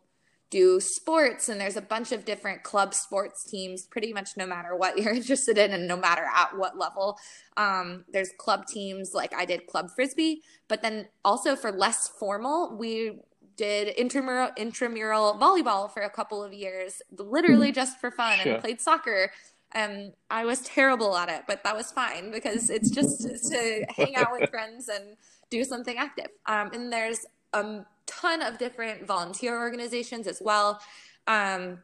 [0.49, 4.75] do sports and there's a bunch of different club sports teams pretty much no matter
[4.75, 7.17] what you're interested in and no matter at what level.
[7.57, 12.77] Um, there's club teams like i did club frisbee but then also for less formal
[12.77, 13.19] we
[13.55, 18.53] did intramural intramural volleyball for a couple of years literally just for fun Sure.
[18.53, 19.31] and played soccer.
[19.73, 23.21] And i was terrible at it but that was fine because it's just
[23.51, 25.17] to hang out with friends and
[25.49, 26.27] do something active.
[26.45, 30.79] Um, and there's a ton of different volunteer organizations as well.
[31.27, 31.79] Um,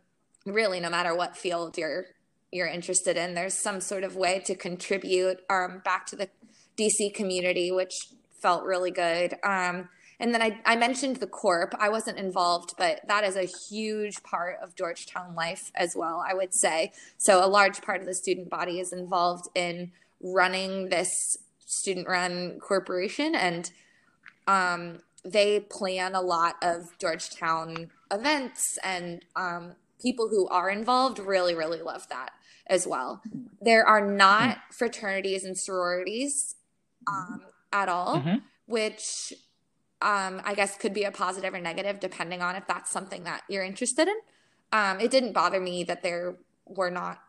[0.45, 2.07] really no matter what field you're
[2.51, 6.29] you're interested in there's some sort of way to contribute um, back to the
[6.77, 8.09] dc community which
[8.41, 9.35] felt really good.
[9.43, 9.87] Um,
[10.19, 11.73] and then I, I mentioned the corp.
[11.79, 16.33] I wasn't involved but that is a huge part of georgetown life as well i
[16.33, 16.91] would say.
[17.17, 19.91] So a large part of the student body is involved in
[20.21, 23.71] running this student run corporation and
[24.47, 31.55] um, they plan a lot of Georgetown events, and um, people who are involved really,
[31.55, 32.31] really love that
[32.67, 33.21] as well.
[33.61, 36.55] There are not fraternities and sororities
[37.07, 38.41] um, at all, Mhm.
[38.65, 39.33] which
[40.01, 43.43] um, I guess could be a positive or negative depending on if that's something that
[43.47, 44.15] you're interested in.
[44.73, 47.19] Um, it didn't bother me that there were not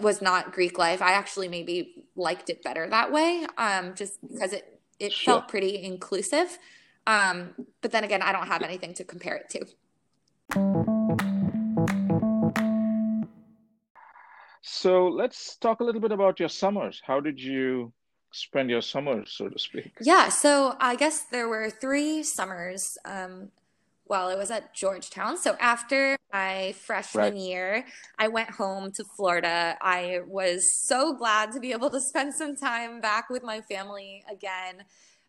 [0.00, 1.00] was not Greek life.
[1.00, 5.34] I actually maybe liked it better that way, um, just because it it Sure.
[5.36, 6.58] felt pretty inclusive.
[7.06, 9.66] Um, but then again, I don't have anything to compare it to.
[14.62, 17.00] So let's talk a little bit about your summers.
[17.04, 17.92] How did you
[18.32, 19.92] spend your summers, so to speak?
[20.00, 23.50] Yeah, so I guess there were three summers um,
[24.04, 25.38] while I was at Georgetown.
[25.38, 27.36] So after my freshman Right.
[27.36, 27.86] year,
[28.18, 29.76] I went home to Florida.
[29.80, 34.24] I was so glad to be able to spend some time back with my family
[34.30, 34.84] again.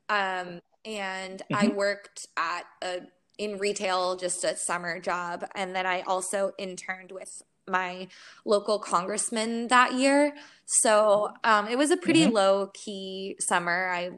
[0.09, 3.01] Um, and I worked at a
[3.37, 8.07] in retail, just a summer job, and then I also interned with my
[8.45, 10.33] local congressman that year.
[10.65, 12.33] So um, it was a pretty Mhm.
[12.33, 13.89] low key summer.
[13.89, 14.11] I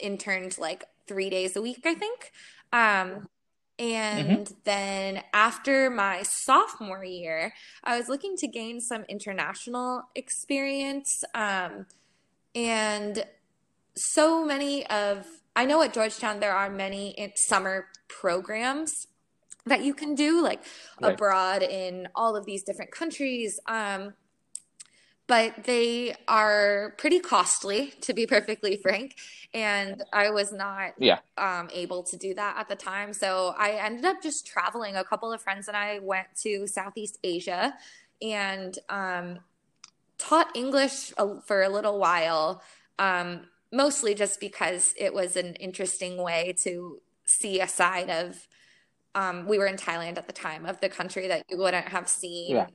[0.00, 2.32] interned like three days a week, I think.
[2.72, 3.28] Um,
[3.78, 11.24] and then after my sophomore year, I was looking to gain some international experience.
[11.34, 11.86] Um,
[12.54, 13.24] and
[14.00, 19.06] so many of, I know at Georgetown there are many summer programs
[19.66, 20.62] that you can do, like
[21.00, 21.12] Right.
[21.12, 23.60] abroad in all of these different countries.
[23.66, 24.14] Um,
[25.26, 29.16] but they are pretty costly, to be perfectly frank.
[29.54, 31.20] And I was not Yeah.
[31.36, 33.12] um, able to do that at the time.
[33.12, 34.96] So I ended up just traveling.
[34.96, 37.74] A couple of friends and I went to Southeast Asia
[38.20, 39.38] and um,
[40.18, 41.12] taught English
[41.46, 42.62] for a little while,
[42.98, 48.46] um, mostly just because it was an interesting way to see a side of.
[49.14, 52.08] Um, we were in Thailand at the time of the country that you wouldn't have
[52.08, 52.66] seen Yeah.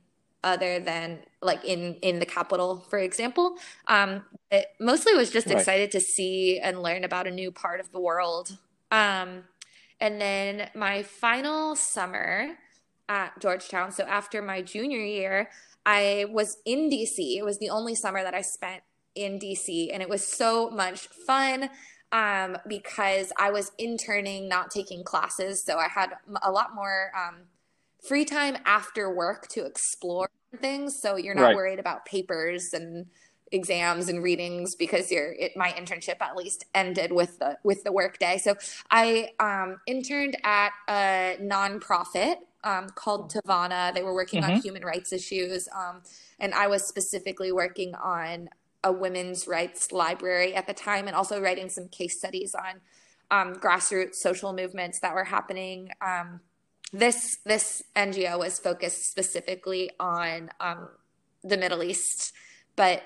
[0.44, 3.56] other than like in in the capital, for example.
[3.88, 5.56] Um, it mostly was just Right.
[5.56, 8.58] excited to see and learn about a new part of the world.
[8.90, 9.44] Um,
[10.00, 12.56] and then my final summer
[13.08, 15.48] at Georgetown, so after my junior year,
[15.84, 17.38] I was in DC.
[17.38, 18.82] It was the only summer that I spent
[19.16, 21.70] in DC, and it was so much fun
[22.12, 25.62] um, because I was interning, not taking classes.
[25.64, 26.10] So I had
[26.42, 27.42] a lot more um,
[28.06, 30.28] free time after work to explore
[30.60, 31.00] things.
[31.00, 31.52] So you're not Right.
[31.52, 33.06] worried about papers and
[33.52, 37.92] exams and readings because your it, my internship at least ended with the with the
[37.92, 38.38] work day.
[38.38, 38.54] So
[38.90, 43.94] I um, interned at a nonprofit um, called Tavaana.
[43.94, 44.62] They were working on Mhm.
[44.62, 46.02] human rights issues, um,
[46.40, 48.48] and I was specifically working on
[48.86, 52.80] a women's rights library at the time, and also writing some case studies on
[53.32, 55.90] um, grassroots social movements that were happening.
[56.00, 56.40] Um,
[56.92, 60.88] this this NGO was focused specifically on um,
[61.42, 62.32] the Middle East,
[62.76, 63.02] but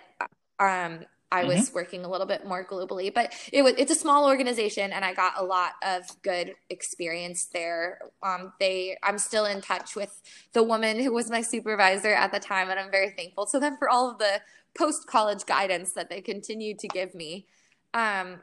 [0.59, 1.01] um,
[1.33, 3.13] I was working a little bit more globally.
[3.13, 7.47] But it was it's a small organization, and I got a lot of good experience
[7.47, 8.01] there.
[8.23, 10.21] Um, they I'm still in touch with
[10.53, 13.79] the woman who was my supervisor at the time, and I'm very thankful to them
[13.79, 14.43] for all of the
[14.77, 17.47] post college guidance that they continue to give me.
[17.95, 18.41] Um,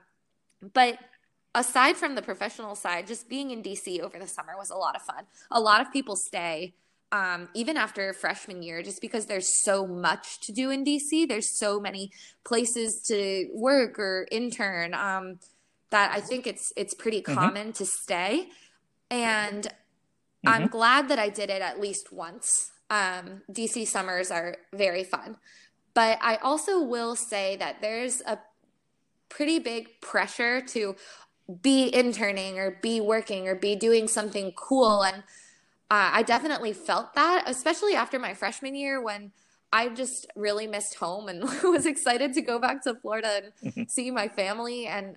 [0.74, 1.00] but
[1.56, 4.96] aside from the professional side, just being in DC over the summer was a lot
[4.96, 5.26] of fun.
[5.52, 6.74] A lot of people stay
[7.12, 11.28] um, even after freshman year, just because there's so much to do in DC.
[11.28, 12.12] There's so many
[12.44, 15.40] places to work or intern um,
[15.90, 18.50] that I think it's it's pretty common to stay.
[19.10, 19.68] And
[20.46, 22.72] I'm glad that I did it at least once.
[22.90, 25.38] Um, DC summers are very fun.
[25.98, 28.38] But I also will say that there's a
[29.30, 30.96] pretty big pressure to
[31.64, 35.02] be interning or be working or be doing something cool.
[35.02, 35.24] And
[35.90, 39.32] uh, I definitely felt that, especially after my freshman year when
[39.74, 43.84] I just really missed home and was excited to go back to Florida and mm-hmm.
[43.88, 44.86] see my family.
[44.86, 45.16] And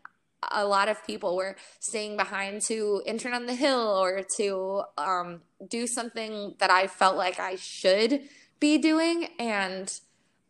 [0.51, 5.43] a lot of people were staying behind to intern on the Hill or to um,
[5.69, 8.23] do something that I felt like I should
[8.61, 9.29] be doing.
[9.39, 9.93] And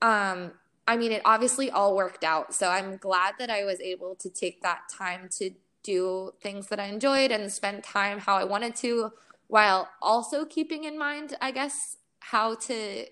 [0.03, 0.53] um,
[0.87, 2.55] I mean, it obviously all worked out.
[2.55, 5.51] So I'm glad that I was able to take that time to
[5.83, 9.13] do things that I enjoyed and spend time how I wanted to,
[9.47, 13.07] while also keeping in mind, I guess, how to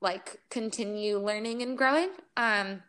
[0.00, 2.10] like continue learning and growing.
[2.36, 2.82] Um,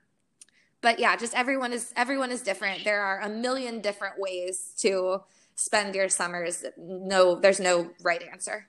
[0.81, 2.83] but yeah, just everyone is everyone is different.
[2.83, 5.21] There are a million different ways to
[5.55, 6.65] spend your summers.
[6.77, 8.67] No, there's no right answer.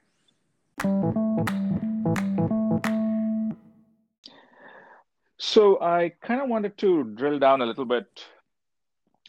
[5.45, 8.24] So I kind of wanted to drill down a little bit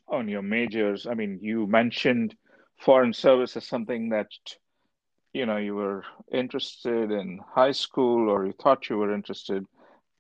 [0.08, 1.08] on your majors.
[1.08, 2.36] I mean, you mentioned
[2.78, 4.28] foreign service as something that
[5.34, 9.66] you know you were interested in high school, or you thought you were interested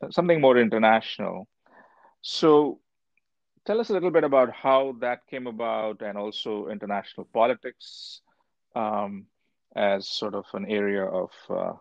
[0.09, 1.47] something more international.
[2.21, 2.79] So
[3.67, 8.21] tell us a little bit about how that came about, and also international politics
[8.75, 9.27] um,
[9.75, 11.73] as sort of an area of uh,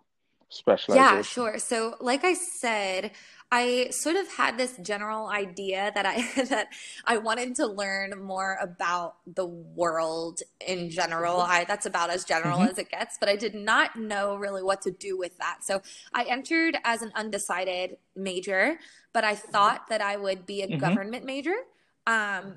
[0.52, 1.16] specialization.
[1.16, 1.58] Yeah, sure.
[1.58, 3.12] So, like I said,
[3.50, 6.68] I sort of had this general idea that I that
[7.04, 11.40] I wanted to learn more about the world in general.
[11.40, 11.52] Mm-hmm.
[11.52, 12.70] I that's about as general mm-hmm.
[12.70, 15.58] as it gets, but I did not know really what to do with that.
[15.64, 15.82] So
[16.14, 18.78] I entered as an undecided major,
[19.12, 20.78] but I thought that I would be a mm-hmm.
[20.78, 21.56] government major.
[22.06, 22.56] Um,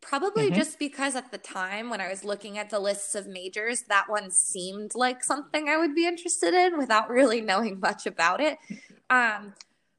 [0.00, 0.54] probably mm-hmm.
[0.54, 4.08] just because at the time when I was looking at the lists of majors, that
[4.08, 8.58] one seemed like something I would be interested in without really knowing much about it.
[9.08, 9.54] Um,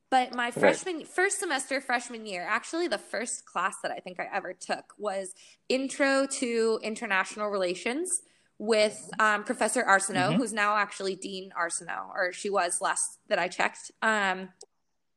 [0.09, 1.07] but my freshman right.
[1.07, 5.33] first semester freshman year, actually the first class that I think I ever took was
[5.69, 8.21] Intro to International Relations
[8.57, 10.35] with um, Professor Arsenault, mm-hmm.
[10.35, 13.91] who's now actually Dean Arsenault, or she was last that I checked.
[14.01, 14.49] Um,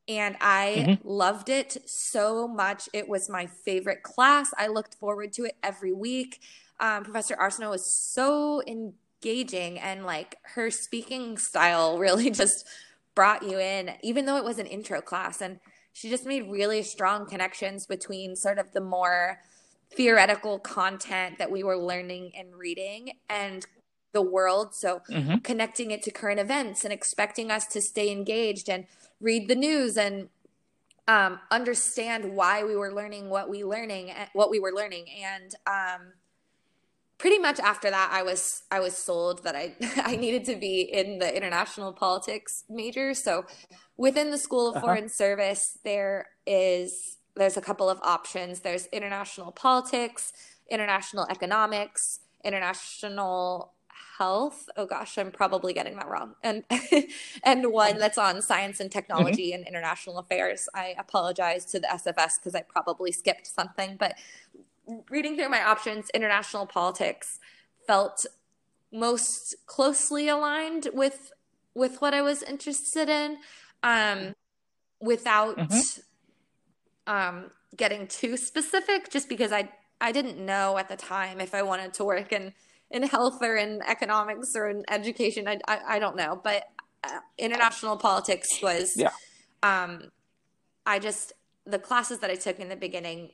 [0.09, 1.09] and I mm-hmm.
[1.09, 2.89] loved it so much.
[2.93, 4.51] It was my favorite class.
[4.59, 6.41] I looked forward to it every week.
[6.81, 12.67] Um, Professor Arsenault was so engaging, and like her speaking style really just
[13.15, 15.41] brought you in, even though it was an intro class.
[15.41, 15.61] And
[15.93, 19.39] she just made really strong connections between sort of the more
[19.93, 23.65] theoretical content that we were learning and reading and
[24.13, 24.75] the world.
[24.75, 25.39] So mm-hmm.
[25.39, 28.87] connecting it to current events and expecting us to stay engaged and
[29.21, 30.29] read the news and
[31.07, 35.07] um, understand why we were learning what we learning what we were learning.
[35.23, 36.13] And um,
[37.19, 39.73] pretty much after that i was i was sold that i
[40.05, 43.15] i needed to be in the international politics major.
[43.15, 43.45] So
[43.97, 44.87] within the school of uh-huh.
[44.87, 48.61] foreign service there is there's a couple of options.
[48.61, 50.33] There's international politics
[50.71, 53.74] international economics international
[54.19, 56.63] health oh gosh i'm probably getting that wrong and
[57.45, 59.59] and one that's on science and technology mm-hmm.
[59.61, 64.15] and international affairs i apologize to the sfs because i probably skipped something but
[65.11, 67.39] reading through my options, international politics
[67.87, 68.27] felt
[68.93, 71.33] most closely aligned with
[71.75, 73.39] with what I was interested in,
[73.83, 74.35] um,
[75.01, 77.13] without mm-hmm.
[77.13, 79.11] um, getting too specific.
[79.11, 82.53] Just because I I didn't know at the time if I wanted to work in
[82.95, 85.47] in health or in economics or in education.
[85.47, 86.65] I I, I don't know, but
[87.03, 89.11] uh, international politics was yeah.
[89.63, 90.11] Um,
[90.87, 91.33] I just
[91.67, 93.31] the classes that I took in the beginning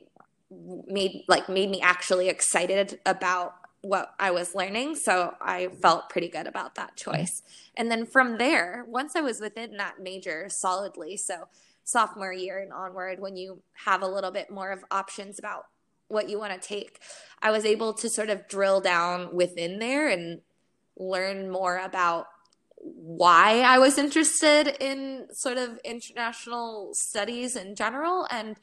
[0.87, 4.95] made like made me actually excited about what I was learning.
[4.95, 7.41] So I felt pretty good about that choice.
[7.75, 11.47] And then from there, once I was within that major solidly, so
[11.83, 15.65] sophomore year and onward, when you have a little bit more of options about
[16.11, 16.99] what you want to take,
[17.41, 20.41] I was able to sort of drill down within there and
[20.97, 22.27] learn more about
[22.77, 28.55] why I was interested in sort of international studies in general and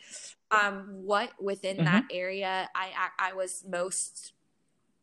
[0.51, 1.85] um, what within mm-hmm.
[1.85, 4.33] that area I, I was most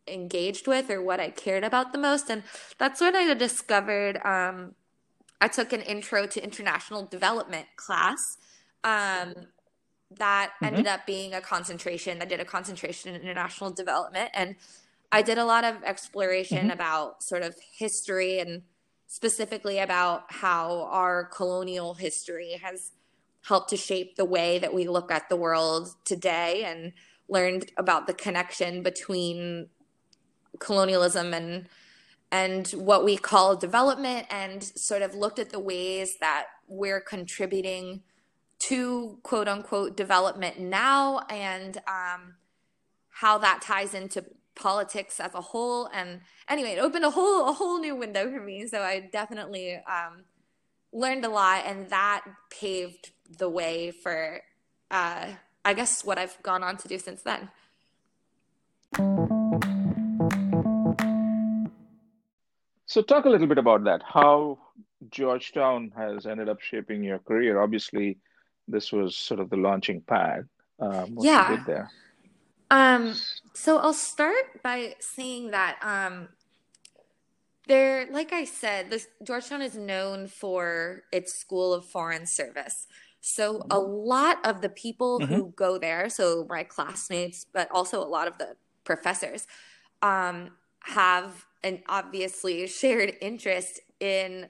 [0.07, 2.29] engaged with or what I cared about the most.
[2.29, 2.43] And
[2.77, 4.75] that's when I discovered um,
[5.41, 8.37] I took an intro to international development class.
[8.83, 9.33] Um,
[10.11, 10.65] that mm-hmm.
[10.65, 12.21] ended up being a concentration.
[12.21, 14.55] I did a concentration in international development and
[15.11, 16.71] I did a lot of exploration mm-hmm.
[16.71, 18.63] about sort of history and
[19.07, 22.91] specifically about how our colonial history has
[23.43, 26.93] helped to shape the way that we look at the world today and
[27.29, 29.69] learned about the connection between
[30.59, 31.67] colonialism and
[32.31, 38.01] and what we call development and sort of looked at the ways that we're contributing
[38.67, 42.35] to quote unquote development now and um,
[43.09, 45.89] how that ties into politics as a whole.
[45.93, 48.67] And anyway, it opened a whole a whole new window for me.
[48.67, 50.23] So I definitely um,
[50.95, 54.41] learned a lot, and that paved the way for,
[54.89, 55.27] uh,
[55.63, 57.49] I guess, what I've gone on to do since then.
[62.87, 64.01] So, talk a little bit about that.
[64.07, 64.57] How
[65.11, 67.61] Georgetown has ended up shaping your career.
[67.61, 68.17] Obviously,
[68.67, 70.47] this was sort of the launching pad.
[70.79, 71.57] Um, Yeah.
[71.65, 71.91] there.
[72.71, 73.15] Um,
[73.53, 76.29] so I'll start by saying that um,
[77.67, 82.87] there, like I said, this Georgetown is known for its School of Foreign Service.
[83.21, 88.05] So a lot of the people who go there, so my classmates, but also a
[88.05, 89.47] lot of the professors,
[90.03, 90.51] um,
[90.81, 94.47] have an obviously shared interest in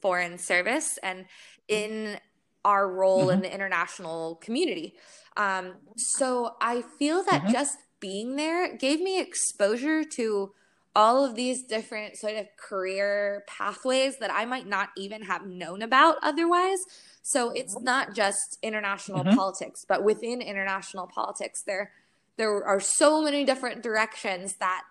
[0.00, 1.24] foreign service and
[1.66, 2.18] in
[2.64, 4.94] our role in the international community.
[5.36, 10.52] Um, so I feel that just being there gave me exposure to
[10.94, 15.80] all of these different sort of career pathways that I might not even have known
[15.82, 16.80] about otherwise.
[17.22, 21.92] So it's not just international politics, but within international politics, there
[22.36, 24.82] there are so many different directions that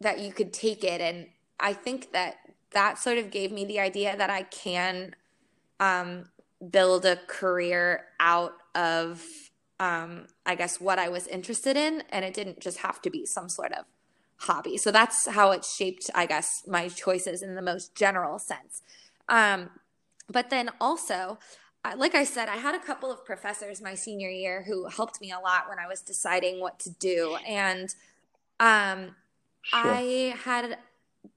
[0.00, 1.26] that you could take it, and
[1.60, 2.36] I think that
[2.70, 5.14] that sort of gave me the idea that I can
[5.80, 6.28] um,
[6.70, 9.24] build a career out of
[9.80, 13.24] um, I guess what I was interested in, and it didn't just have to be
[13.24, 13.84] some sort of
[14.38, 14.76] hobby.
[14.76, 18.82] So that's how it shaped, I guess, my choices in the most general sense.
[19.28, 19.70] Um,
[20.28, 21.38] but then also,
[21.96, 25.30] like I said, I had a couple of professors my senior year who helped me
[25.30, 27.94] a lot when I was deciding what to do, and
[28.60, 29.14] um,
[29.62, 29.80] Sure.
[29.82, 30.78] I had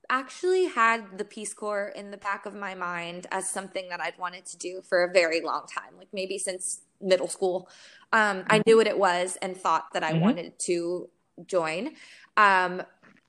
[0.10, 4.18] actually had the Peace Corps in the back of my mind as something that I'd
[4.18, 7.70] wanted to do for a very long time, like maybe since middle school.
[8.14, 10.22] Um, I knew what it was and thought that I Mhm.
[10.22, 11.10] wanted to
[11.46, 11.96] join.
[12.38, 12.84] Um,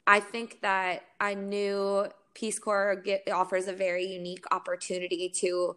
[0.07, 5.77] I think that I knew Peace Corps get, offers a very unique opportunity to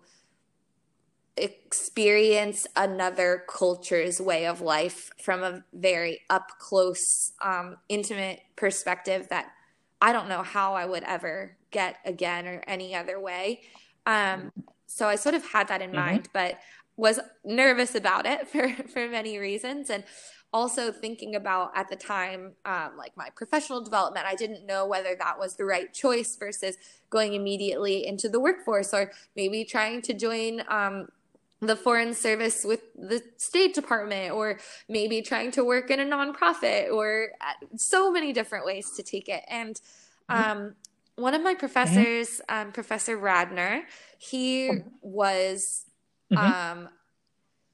[1.38, 9.52] experience another culture's way of life from a very up close, um, intimate perspective that
[10.06, 13.62] I don't know how I would ever get again or any other way.
[14.06, 14.52] Um,
[14.86, 15.96] so I sort of had that in Mhm.
[15.96, 16.60] mind, but
[16.96, 19.90] was nervous about it for, for many reasons.
[19.90, 20.04] And
[20.54, 25.16] also thinking about at the time, um, like my professional development, I didn't know whether
[25.16, 26.78] that was the right choice versus
[27.10, 31.08] going immediately into the workforce or maybe trying to join um,
[31.66, 34.60] the foreign service with the state department or
[34.90, 39.30] maybe trying to work in a nonprofit or uh, so many different ways to take
[39.30, 39.44] it.
[39.50, 39.80] And
[40.30, 40.76] um,
[41.16, 43.82] one of my professors um, professor radner
[44.18, 45.86] he was
[46.32, 46.38] Mhm.
[46.38, 46.90] um,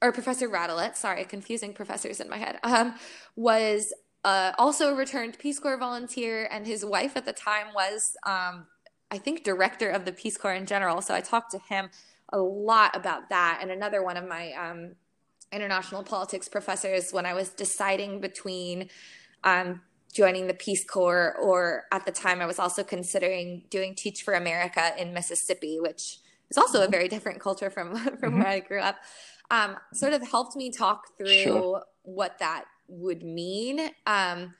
[0.02, 2.94] or professor radelet sorry confusing professors in my head um,
[3.36, 3.92] was
[4.24, 8.66] uh, also a returned peace corps volunteer and his wife at the time was um,
[9.10, 11.00] i think director of the peace corps in general.
[11.02, 11.90] So i talked to him
[12.32, 13.58] a lot about that.
[13.60, 14.94] And another one of my um,
[15.52, 18.88] international politics professors, when I was deciding between
[19.44, 24.22] um, joining the Peace Corps, or at the time I was also considering doing Teach
[24.22, 26.18] for America in Mississippi, which
[26.50, 28.96] is also a very different culture from from where I grew up.
[29.50, 31.82] Um, sort of helped me talk through Sure.
[32.02, 33.90] what that would mean.
[34.06, 34.54] Um,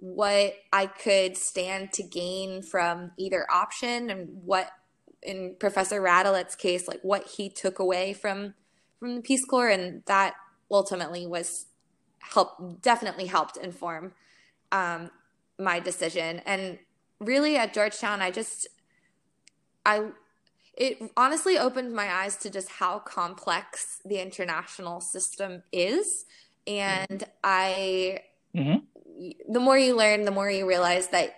[0.00, 4.70] what I could stand to gain from either option and what
[5.22, 8.54] in Professor Radelet's case, like what he took away from
[8.98, 10.34] from the Peace Corps, and that
[10.70, 11.66] ultimately was
[12.20, 14.12] help definitely helped inform
[14.72, 15.10] um,
[15.58, 16.40] my decision.
[16.44, 16.78] And
[17.20, 18.68] really, at Georgetown, I just
[19.86, 20.10] I
[20.76, 26.24] it honestly opened my eyes to just how complex the international system is,
[26.66, 28.20] and I
[28.54, 28.86] Mhm.
[29.48, 31.37] the more you learn, the more you realize that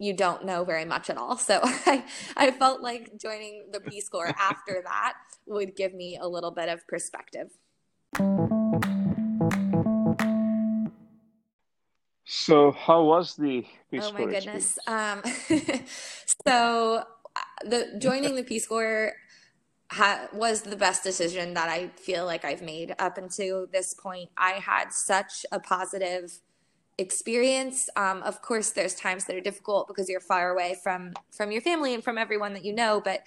[0.00, 1.36] you don't know very much at all.
[1.36, 2.02] So I,
[2.36, 5.14] I felt like joining the Peace Corps after that
[5.46, 7.50] would give me a little bit of perspective.
[12.24, 14.78] So, how was the Peace oh my Corps goodness.
[14.86, 15.22] Um,
[16.46, 17.04] so
[17.36, 19.12] uh, the joining the Peace Corps
[19.90, 24.30] ha- was the best decision that I feel like I've made up until this point.
[24.38, 26.40] I had such a positive
[27.00, 27.88] experience.
[27.96, 31.62] Um, of course, there's times that are difficult because you're far away from from your
[31.62, 33.00] family and from everyone that you know.
[33.02, 33.22] But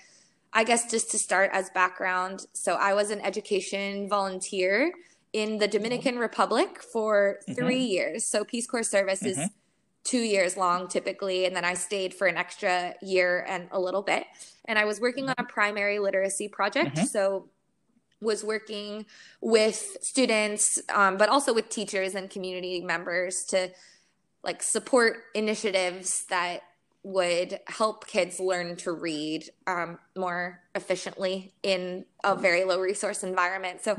[0.53, 4.93] I guess just to start as background, so I was an education volunteer
[5.33, 5.71] in the mm-hmm.
[5.71, 7.55] Dominican Republic for mm-hmm.
[7.55, 8.25] 3 years.
[8.25, 9.47] So Peace Corps service is mm-hmm.
[10.03, 14.03] two years long typically, and then I stayed for an extra year and a little
[14.03, 14.25] bit.
[14.65, 17.49] And I was working on a primary literacy project, so
[18.23, 19.05] was working
[19.41, 23.69] with students, um, but also with teachers and community members to
[24.43, 26.63] like support initiatives that
[27.03, 33.83] would help kids learn to read um, more efficiently in a very low resource environment.
[33.83, 33.97] So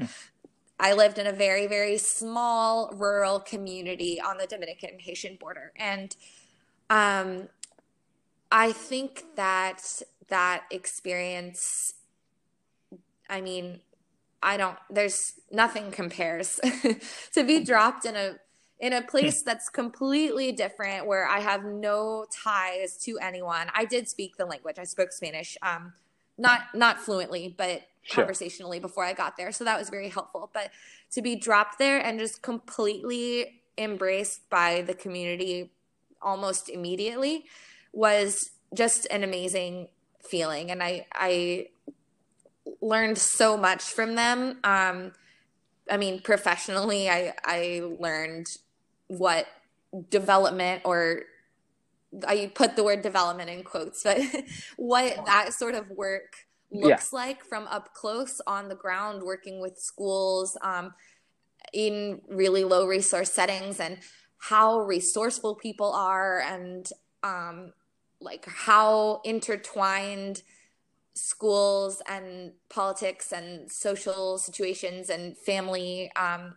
[0.81, 5.73] I lived in a very, very small rural community on the Dominican Haitian border.
[5.77, 6.17] And
[6.91, 7.49] um,
[8.51, 9.83] I think that
[10.29, 11.95] that experience,
[13.29, 13.81] I mean,
[14.45, 16.61] I don't, there's nothing compares
[17.33, 18.37] to be dropped in a
[18.81, 23.69] in a place that's completely different where I have no ties to anyone.
[23.73, 24.77] I did speak the language.
[24.79, 25.95] I spoke Spanish, um,
[26.37, 28.25] not not fluently, but sure.
[28.25, 29.53] conversationally before I got there.
[29.53, 30.51] So that was very helpful.
[30.53, 30.71] But
[31.13, 35.73] to be dropped there and just completely embraced by the community
[36.21, 37.45] almost immediately
[37.93, 39.89] was just an amazing
[40.21, 40.71] feeling.
[40.71, 41.69] And I I
[42.81, 44.59] learned so much from them.
[44.65, 45.13] Um,
[45.91, 48.47] I mean, professionally, I I learned
[49.09, 49.47] what
[50.11, 51.23] development or
[52.27, 54.19] I put the word development in quotes, but
[54.77, 56.37] what that sort of work
[56.71, 57.19] looks yeah.
[57.19, 60.95] like from up close on the ground, working with schools um,
[61.73, 63.99] in really low resource settings, and
[64.39, 66.89] how resourceful people are, and
[67.23, 67.73] um,
[68.21, 70.43] like how intertwined
[71.15, 76.55] schools and politics and social situations and family um,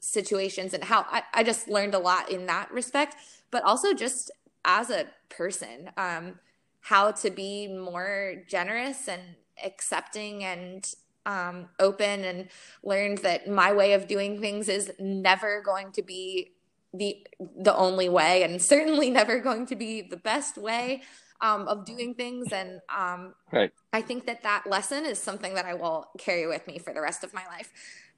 [0.00, 3.16] situations and how I, I just learned a lot in that respect,
[3.50, 4.30] but also just
[4.64, 6.38] as a person, um,
[6.80, 9.22] how to be more generous and
[9.64, 10.94] accepting and
[11.26, 12.48] um, open and
[12.82, 16.52] learned that my way of doing things is never going to be
[16.92, 17.24] the
[17.58, 21.02] the only way and certainly never going to be the best way
[21.42, 22.52] um, of doing things.
[22.52, 23.72] And um, right.
[23.92, 27.00] i think that that lesson is something that i will carry with me for the
[27.00, 27.70] rest of my life.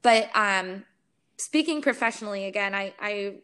[0.03, 0.85] But um,
[1.37, 3.37] speaking professionally again, I, I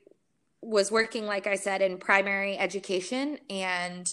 [0.61, 4.12] was working, like I said, in primary education and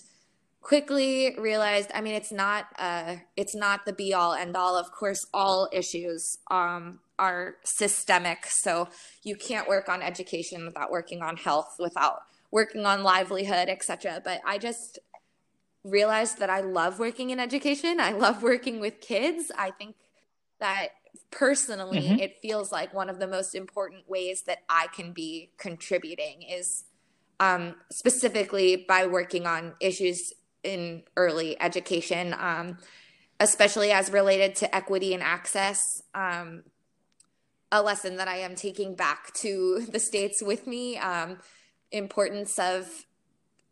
[0.62, 4.92] quickly realized i mean it's not uh it's not the be all end all of
[4.92, 8.46] course all issues um are systemic.
[8.48, 8.90] So
[9.24, 14.42] you can't work on education without working on health without working on livelihood etc but
[14.46, 14.98] i just
[15.86, 19.96] realized that i love working in education i love working with kids i think
[20.60, 20.88] that
[21.32, 22.20] personally mm-hmm.
[22.20, 26.86] it feels like one of the most important ways that i can be contributing is
[27.40, 30.34] um, specifically by working on issues
[30.64, 32.78] in early education um,
[33.40, 36.64] especially as related to equity and access um,
[37.72, 41.38] a lesson that i am taking back to the states with me um,
[41.92, 43.06] importance of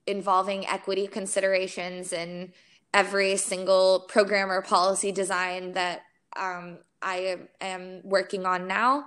[0.08, 2.54] involving equity considerations in
[2.94, 6.04] every single program or policy design that
[6.38, 9.06] um, I am working on now.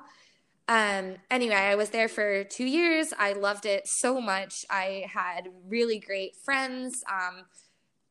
[0.68, 3.12] Um, anyway, I was there for two years.
[3.18, 4.64] I loved it so much.
[4.68, 7.44] I had really great friends um,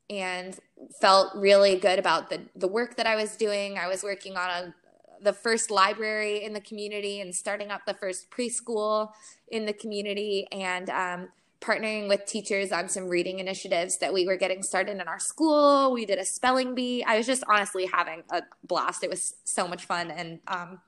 [0.10, 0.58] and
[1.02, 3.78] felt really good about the, the work that I was doing.
[3.78, 4.76] I was working on a,
[5.22, 9.10] the first library in the community and starting up the first preschool
[9.50, 10.48] in the community.
[10.52, 11.30] And um,
[11.62, 15.92] partnering with teachers on some reading initiatives that we were getting started in our school.
[15.92, 17.04] We did a spelling bee.
[17.04, 19.04] I was just honestly having a blast.
[19.04, 20.80] It was so much fun, and um,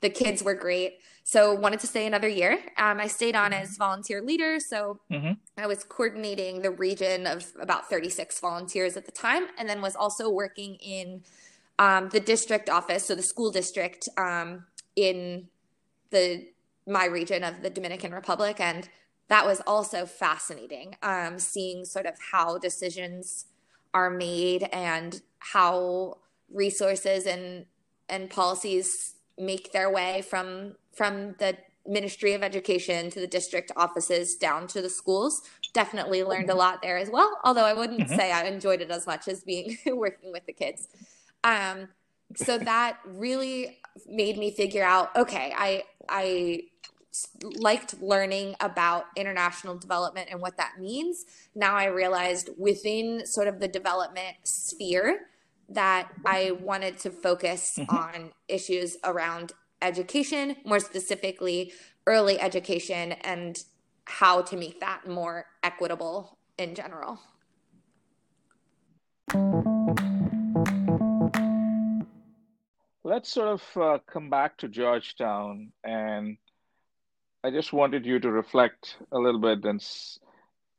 [0.00, 0.98] the kids were great.
[1.24, 2.52] So wanted to stay another year.
[2.76, 5.32] Um, I stayed on as volunteer leader, so mm-hmm.
[5.58, 9.96] I was coordinating the region of about 36 volunteers at the time, and then was
[9.96, 11.22] also working in
[11.80, 15.48] um, the district office, so the school district um, in
[16.10, 16.46] the
[16.86, 18.88] my region of the Dominican Republic, and
[19.28, 23.46] that was also fascinating um, seeing sort of how decisions
[23.94, 26.18] are made and how
[26.52, 27.66] resources and
[28.08, 31.56] and policies make their way from from the
[31.86, 36.58] ministry of education to the district offices down to the schools definitely learned a mm-hmm.
[36.58, 38.16] lot there as well although i wouldn't mm-hmm.
[38.16, 40.88] say i enjoyed it as much as being working with the kids
[41.44, 41.88] um,
[42.34, 46.60] so that really made me figure out okay i i
[47.42, 51.24] liked learning about international development and what that means.
[51.54, 55.26] Now I realized within sort of the development sphere
[55.68, 57.94] that I wanted to focus mm-hmm.
[57.94, 59.52] on issues around
[59.82, 61.72] education, more specifically
[62.06, 63.62] early education and
[64.04, 67.18] how to make that more equitable in general.
[73.02, 76.36] Let's sort of uh, come back to Georgetown and
[77.46, 79.80] I just wanted you to reflect a little bit and,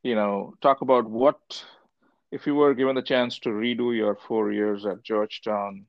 [0.02, 1.64] you know, talk about what,
[2.30, 5.86] if you were given the chance to redo your four years at Georgetown,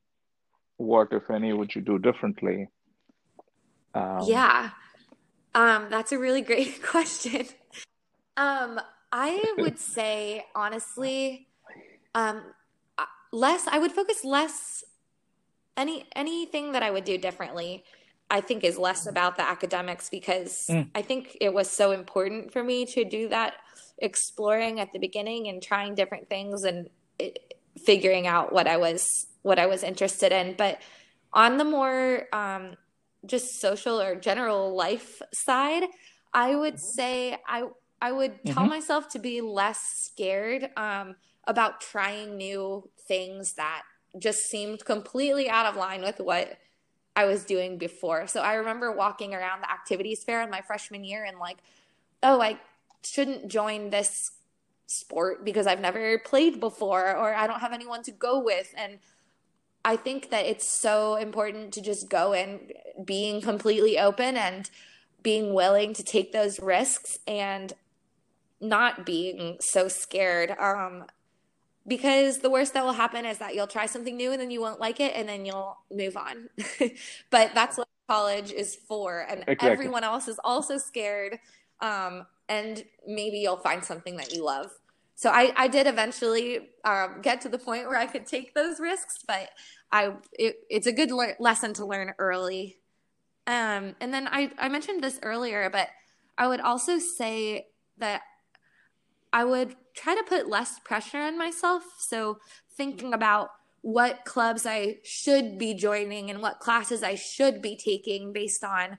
[0.77, 2.69] what, if any, would you do differently?
[3.93, 4.69] Um, yeah,
[5.53, 7.47] um, that's a really great question.
[8.38, 8.80] Um,
[9.11, 11.49] I would say honestly,
[12.15, 12.41] um,
[12.97, 13.03] uh,
[13.34, 13.67] less.
[13.67, 14.86] I would focus less.
[15.75, 17.84] Any anything that I would do differently,
[18.30, 20.89] I think, is less about the academics because Mm.
[20.93, 23.55] I think it was so important for me to do that
[23.97, 27.53] exploring at the beginning and trying different things and it,
[27.86, 30.55] figuring out what I was what I was interested in.
[30.57, 30.82] But
[31.34, 32.75] on the more um,
[33.25, 35.84] just social or general life side,
[36.34, 37.63] I would say I
[38.01, 38.69] I would tell Mhm.
[38.69, 41.15] myself to be less scared um,
[41.45, 43.84] about trying new things that
[44.17, 46.57] just seemed completely out of line with what
[47.20, 48.28] I was doing before.
[48.28, 51.57] So I remember walking around the activities fair in my freshman year and like,
[52.24, 52.61] oh, I
[53.03, 54.32] shouldn't join this
[54.88, 58.99] sport because I've never played before or I don't have anyone to go with and
[59.84, 62.72] I think that it's so important to just go in
[63.03, 64.70] being completely open and
[65.22, 67.74] being willing to take those risks and
[68.61, 71.03] not being so scared um
[71.90, 74.62] because the worst that will happen is that you'll try something new and then you
[74.62, 76.50] won't like it and then you'll move on
[77.30, 79.70] but that's what college is for and Exactly.
[79.70, 81.40] everyone else is also scared
[81.82, 84.72] um and maybe you'll find something that you love
[85.20, 88.80] so I, I did eventually um, get to the point where I could take those
[88.80, 89.50] risks, but
[89.92, 92.78] I it, it's a good le- lesson to learn early.
[93.46, 95.90] Um, and then I, I mentioned this earlier, but
[96.38, 97.66] I would also say
[97.98, 98.22] that
[99.32, 101.84] I would try to put less pressure on myself.
[101.99, 102.39] So
[102.75, 103.51] thinking about
[103.82, 108.97] what clubs I should be joining and what classes I should be taking based on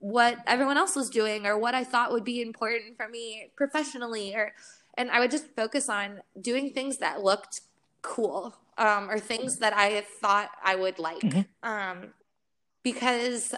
[0.00, 4.34] what everyone else was doing or what I thought would be important for me professionally
[4.34, 4.52] or
[4.96, 7.60] and I would just focus on doing things that looked
[8.02, 11.46] cool um, or things that I thought I would like Mhm.
[11.62, 12.14] um,
[12.82, 13.54] because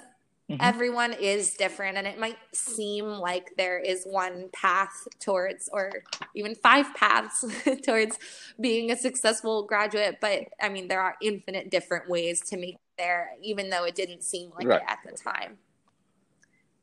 [0.50, 0.60] Mhm.
[0.60, 5.90] everyone is different and it might seem like there is one path towards or
[6.34, 7.44] even five paths
[7.84, 8.18] towards
[8.60, 12.80] being a successful graduate but i mean there are infinite different ways to make it
[12.98, 14.82] there even though it didn't seem like Right.
[14.82, 15.58] it at the time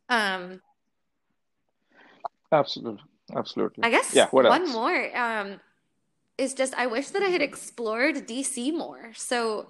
[0.10, 0.62] um
[2.52, 3.04] Absolutely.
[3.36, 3.84] Absolutely.
[3.84, 4.74] I guess Yeah, what one else?
[4.74, 5.60] more um,
[6.38, 9.12] is just I wish that I had explored DC more.
[9.16, 9.68] So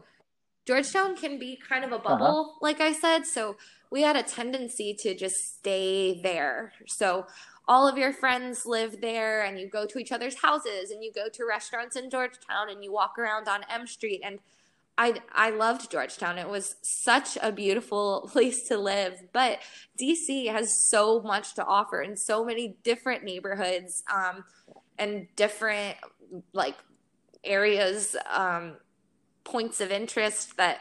[0.66, 2.16] Georgetown can be kind of a Uh-huh.
[2.16, 3.26] bubble, like I said.
[3.26, 3.58] So
[3.92, 6.74] we had a tendency to just stay there.
[6.88, 7.28] So
[7.68, 11.12] all of your friends live there, and you go to each other's houses, and you
[11.12, 14.22] go to restaurants in Georgetown, and you walk around on M Street.
[14.24, 14.40] And
[14.98, 16.38] I I loved Georgetown.
[16.38, 19.22] It was such a beautiful place to live.
[19.34, 19.60] But
[20.00, 24.44] DC has so much to offer in so many different neighborhoods um,
[24.98, 25.98] and different
[26.54, 26.76] like
[27.44, 28.78] areas, um,
[29.44, 30.80] points of interest that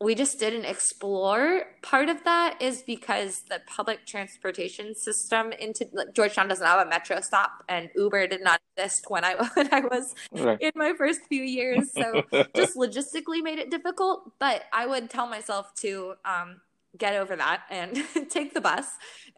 [0.00, 1.64] we just didn't explore.
[1.82, 6.88] Part of that is because the public transportation system into like, Georgetown doesn't have a
[6.88, 10.58] metro stop, and Uber did not exist when I when I was Right.
[10.60, 11.92] in my first few years.
[11.92, 12.24] So
[12.56, 14.32] just logistically made it difficult.
[14.38, 16.60] But I would tell myself to um,
[16.98, 18.86] get over that and take the bus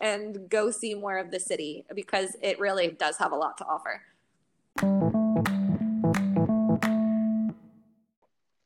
[0.01, 3.65] and go see more of the city because it really does have a lot to
[3.65, 4.03] offer.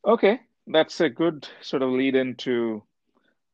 [0.05, 0.41] Okay,
[0.73, 2.83] that's a good sort of lead into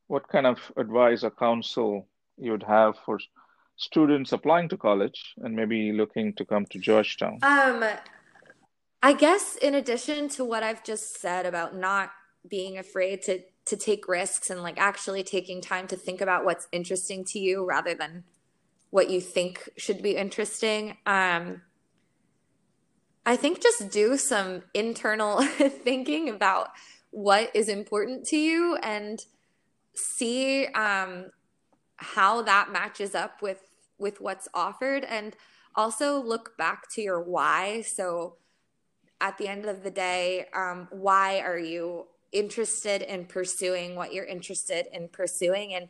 [0.06, 2.06] what kind of advice or counsel
[2.36, 3.18] you would have for
[3.76, 7.38] students applying to college and maybe looking to come to Georgetown.
[7.42, 7.84] Um,
[9.02, 12.10] I guess in addition to what I've just said about not
[12.48, 16.66] being afraid to to take risks and like actually taking time to think about what's
[16.72, 18.24] interesting to you rather than
[18.88, 20.96] what you think should be interesting.
[21.04, 21.60] Um,
[23.26, 25.42] I think just do some internal
[25.84, 26.70] thinking about
[27.11, 29.24] what is important to you and
[29.94, 31.26] see um,
[31.96, 33.61] how that matches up with
[33.98, 35.34] with what's offered and
[35.74, 37.82] also look back to your why.
[37.82, 38.36] So
[39.20, 44.24] at the end of the day um, why are you interested in pursuing what you're
[44.24, 45.88] interested in pursuing and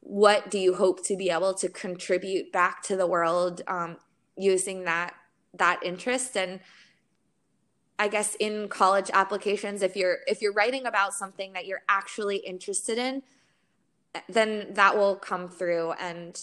[0.00, 3.96] what do you hope to be able to contribute back to the world um,
[4.36, 5.14] using that
[5.54, 6.36] that interest?
[6.36, 6.60] And
[7.98, 12.36] i guess in college applications if you're if you're writing about something that you're actually
[12.38, 13.22] interested in
[14.28, 16.40] then that will come through and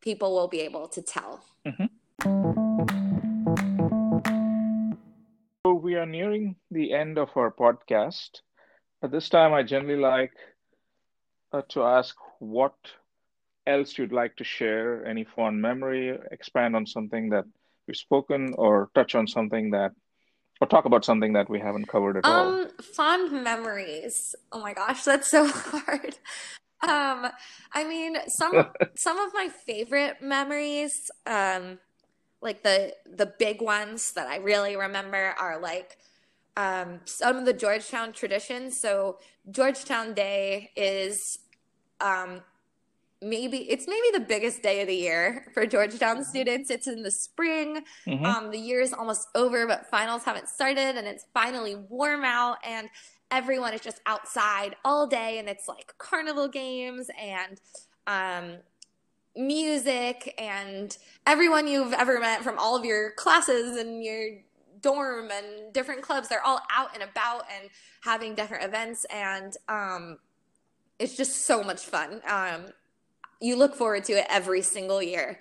[0.00, 1.44] people will be able to tell.
[5.66, 8.40] So we are nearing the end of our podcast.
[9.02, 10.32] At this time, I generally like
[11.52, 12.74] uh, to ask what
[13.66, 17.44] else you'd like to share, any fond memory, expand on something that
[17.86, 19.92] we've spoken, or touch on something that,
[20.60, 22.48] or talk about something that we haven't covered at all.
[22.48, 24.34] Um, fond memories.
[24.52, 26.18] Oh my gosh, that's so hard.
[26.82, 27.30] Um,
[27.72, 28.52] I mean, some
[28.94, 31.78] some of my favorite memories, um,
[32.42, 35.98] like the the big ones that I really remember are like
[36.56, 38.80] um, some of the Georgetown traditions.
[38.80, 39.18] So
[39.50, 41.38] Georgetown Day is
[42.00, 42.42] um,
[43.22, 46.70] maybe it's maybe the biggest day of the year for Georgetown students.
[46.70, 47.84] It's in the spring.
[48.06, 48.24] Mhm.
[48.24, 52.58] Um, the year is almost over, but finals haven't started, and it's finally warm out,
[52.64, 52.88] and
[53.30, 57.60] everyone is just outside all day, and it's like carnival games and
[58.06, 58.56] um,
[59.36, 60.96] music, and
[61.26, 64.38] everyone you've ever met from all of your classes and your
[64.80, 67.68] dorm and different clubs, they're all out and about and
[68.02, 70.18] having different events, and um,
[70.98, 72.22] it's just so much fun.
[72.26, 72.72] Um,
[73.40, 75.40] you look forward to it every single year.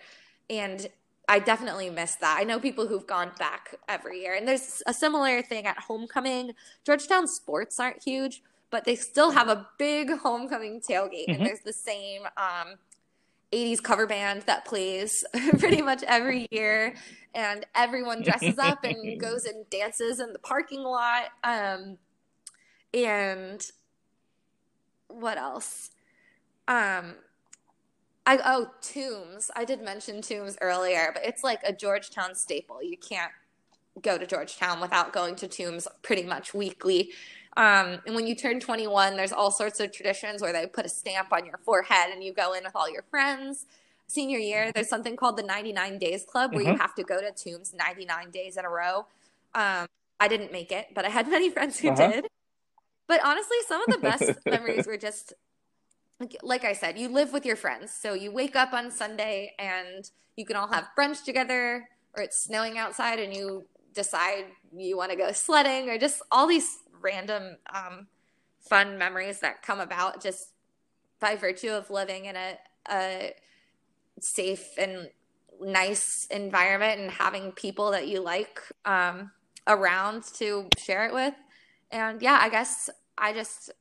[0.49, 0.87] And
[1.27, 2.37] I definitely miss that.
[2.39, 4.33] I know people who've gone back every year.
[4.33, 6.53] And there's a similar thing at homecoming.
[6.83, 8.41] Georgetown sports aren't huge,
[8.71, 11.27] but they still have a big homecoming tailgate.
[11.27, 11.35] Mhm.
[11.35, 12.75] And there's the same um,
[13.51, 15.23] 80s cover band that plays
[15.59, 16.95] pretty much every year.
[17.35, 21.25] And everyone dresses up and goes and dances in the parking lot.
[21.43, 21.97] Um,
[22.91, 23.63] and
[25.09, 25.91] what else?
[26.67, 27.15] Um,
[28.29, 29.49] I oh Tombs.
[29.55, 32.83] I did mention Tombs earlier, but it's like a Georgetown staple.
[32.83, 33.31] You can't
[34.03, 37.09] go to Georgetown without going to Tombs pretty much weekly.
[37.57, 40.89] Um, and when you turn 21, there's all sorts of traditions where they put a
[40.89, 43.65] stamp on your forehead and you go in with all your friends.
[44.05, 46.77] Senior year, there's something called the 99 Days Club where you Mhm.
[46.77, 49.07] have to go to Tombs 99 days in a row.
[49.55, 49.87] Um,
[50.19, 52.11] I didn't make it, but I had many friends who Uh-huh.
[52.11, 52.27] did.
[53.07, 55.33] But honestly, some of the best memories were just
[56.43, 57.91] like, I said, you live with your friends.
[57.91, 62.43] So you wake up on Sunday and you can all have brunch together, or it's
[62.43, 64.45] snowing outside and you decide
[64.75, 68.07] you want to go sledding, or just all these random um,
[68.59, 70.49] fun memories that come about just
[71.19, 72.57] by virtue of living in a,
[72.89, 73.33] a
[74.21, 75.09] safe and
[75.61, 79.31] nice environment and having people that you like um,
[79.67, 81.33] around to share it with.
[81.91, 83.71] And yeah, I guess I just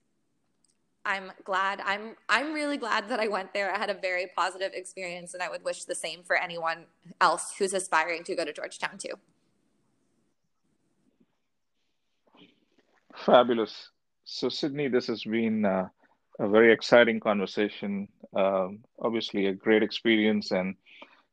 [1.09, 1.81] I'm glad.
[1.87, 3.75] I'm I'm really glad that I went there.
[3.75, 6.85] I had a very positive experience and I would wish the same for anyone
[7.19, 9.15] else who's aspiring to go to Georgetown too.
[13.17, 13.91] Fabulous.
[14.25, 15.89] So, Sydney, this has been uh,
[16.39, 18.09] a very exciting conversation.
[18.37, 20.77] Um, obviously, a great experience, and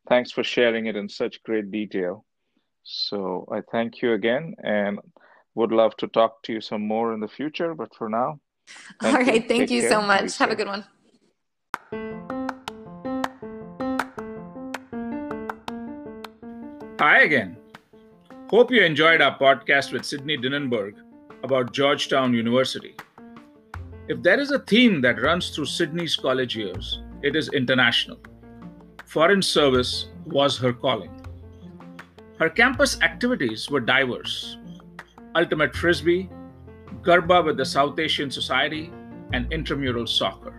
[0.07, 2.23] thanks for sharing it in such great detail.
[2.83, 4.99] So, I thank you again and
[5.55, 7.75] would love to talk to you some more in the future.
[7.75, 8.39] But for now,
[9.03, 9.33] All thank you.
[9.47, 9.89] thank Take you care.
[9.91, 10.37] so Be much.
[10.37, 10.85] Have a good one.
[16.99, 17.57] Hi again.
[18.49, 20.95] Hope you enjoyed our podcast with Sydney Dinenberg
[21.43, 22.95] about Georgetown University.
[24.07, 28.17] If there is a theme that runs through Sydney's college years, it is international.
[29.05, 31.11] Foreign service was her calling.
[32.39, 34.57] Her campus activities were diverse
[35.35, 36.29] ultimate frisbee,
[37.01, 38.91] Garba with the South Asian Society,
[39.33, 40.53] and intramural soccer.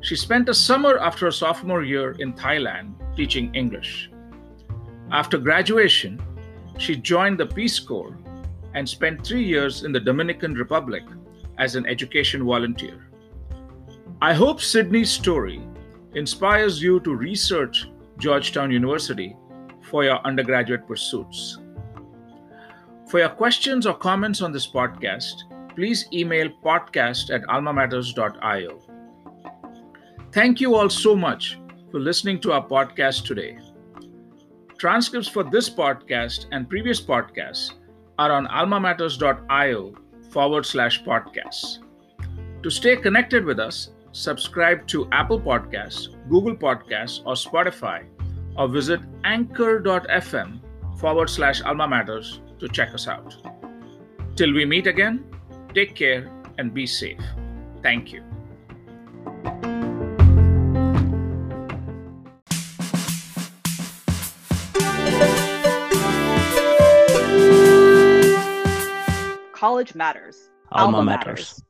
[0.00, 4.10] She spent a summer after her sophomore year in Thailand teaching English.
[5.10, 6.20] After graduation,
[6.78, 8.16] she joined the Peace Corps
[8.74, 11.02] and spent three years in the Dominican Republic
[11.58, 13.06] as an education volunteer.
[14.22, 15.60] I hope Sydney's story
[16.14, 17.88] inspires you to research
[18.18, 19.36] Georgetown University
[19.82, 21.58] for your undergraduate pursuits.
[23.10, 25.42] For your questions or comments on this podcast,
[25.74, 28.80] please email podcast at almamatters.io.
[30.30, 31.58] Thank you all so much
[31.90, 33.58] for listening to our podcast today.
[34.78, 37.72] Transcripts for this podcast and previous podcasts
[38.16, 39.94] are on almamatters.io
[40.30, 41.78] forward slash podcasts.
[42.62, 48.04] To stay connected with us, subscribe to Apple Podcasts, Google Podcasts, or Spotify,
[48.56, 50.60] or visit anchor.fm
[50.96, 53.34] forward slash alma matters to check us out.
[54.36, 55.24] Till we meet again,
[55.74, 57.20] take care and be safe.
[57.82, 58.22] Thank you.
[69.52, 70.50] College matters.
[70.72, 71.62] Alma matters.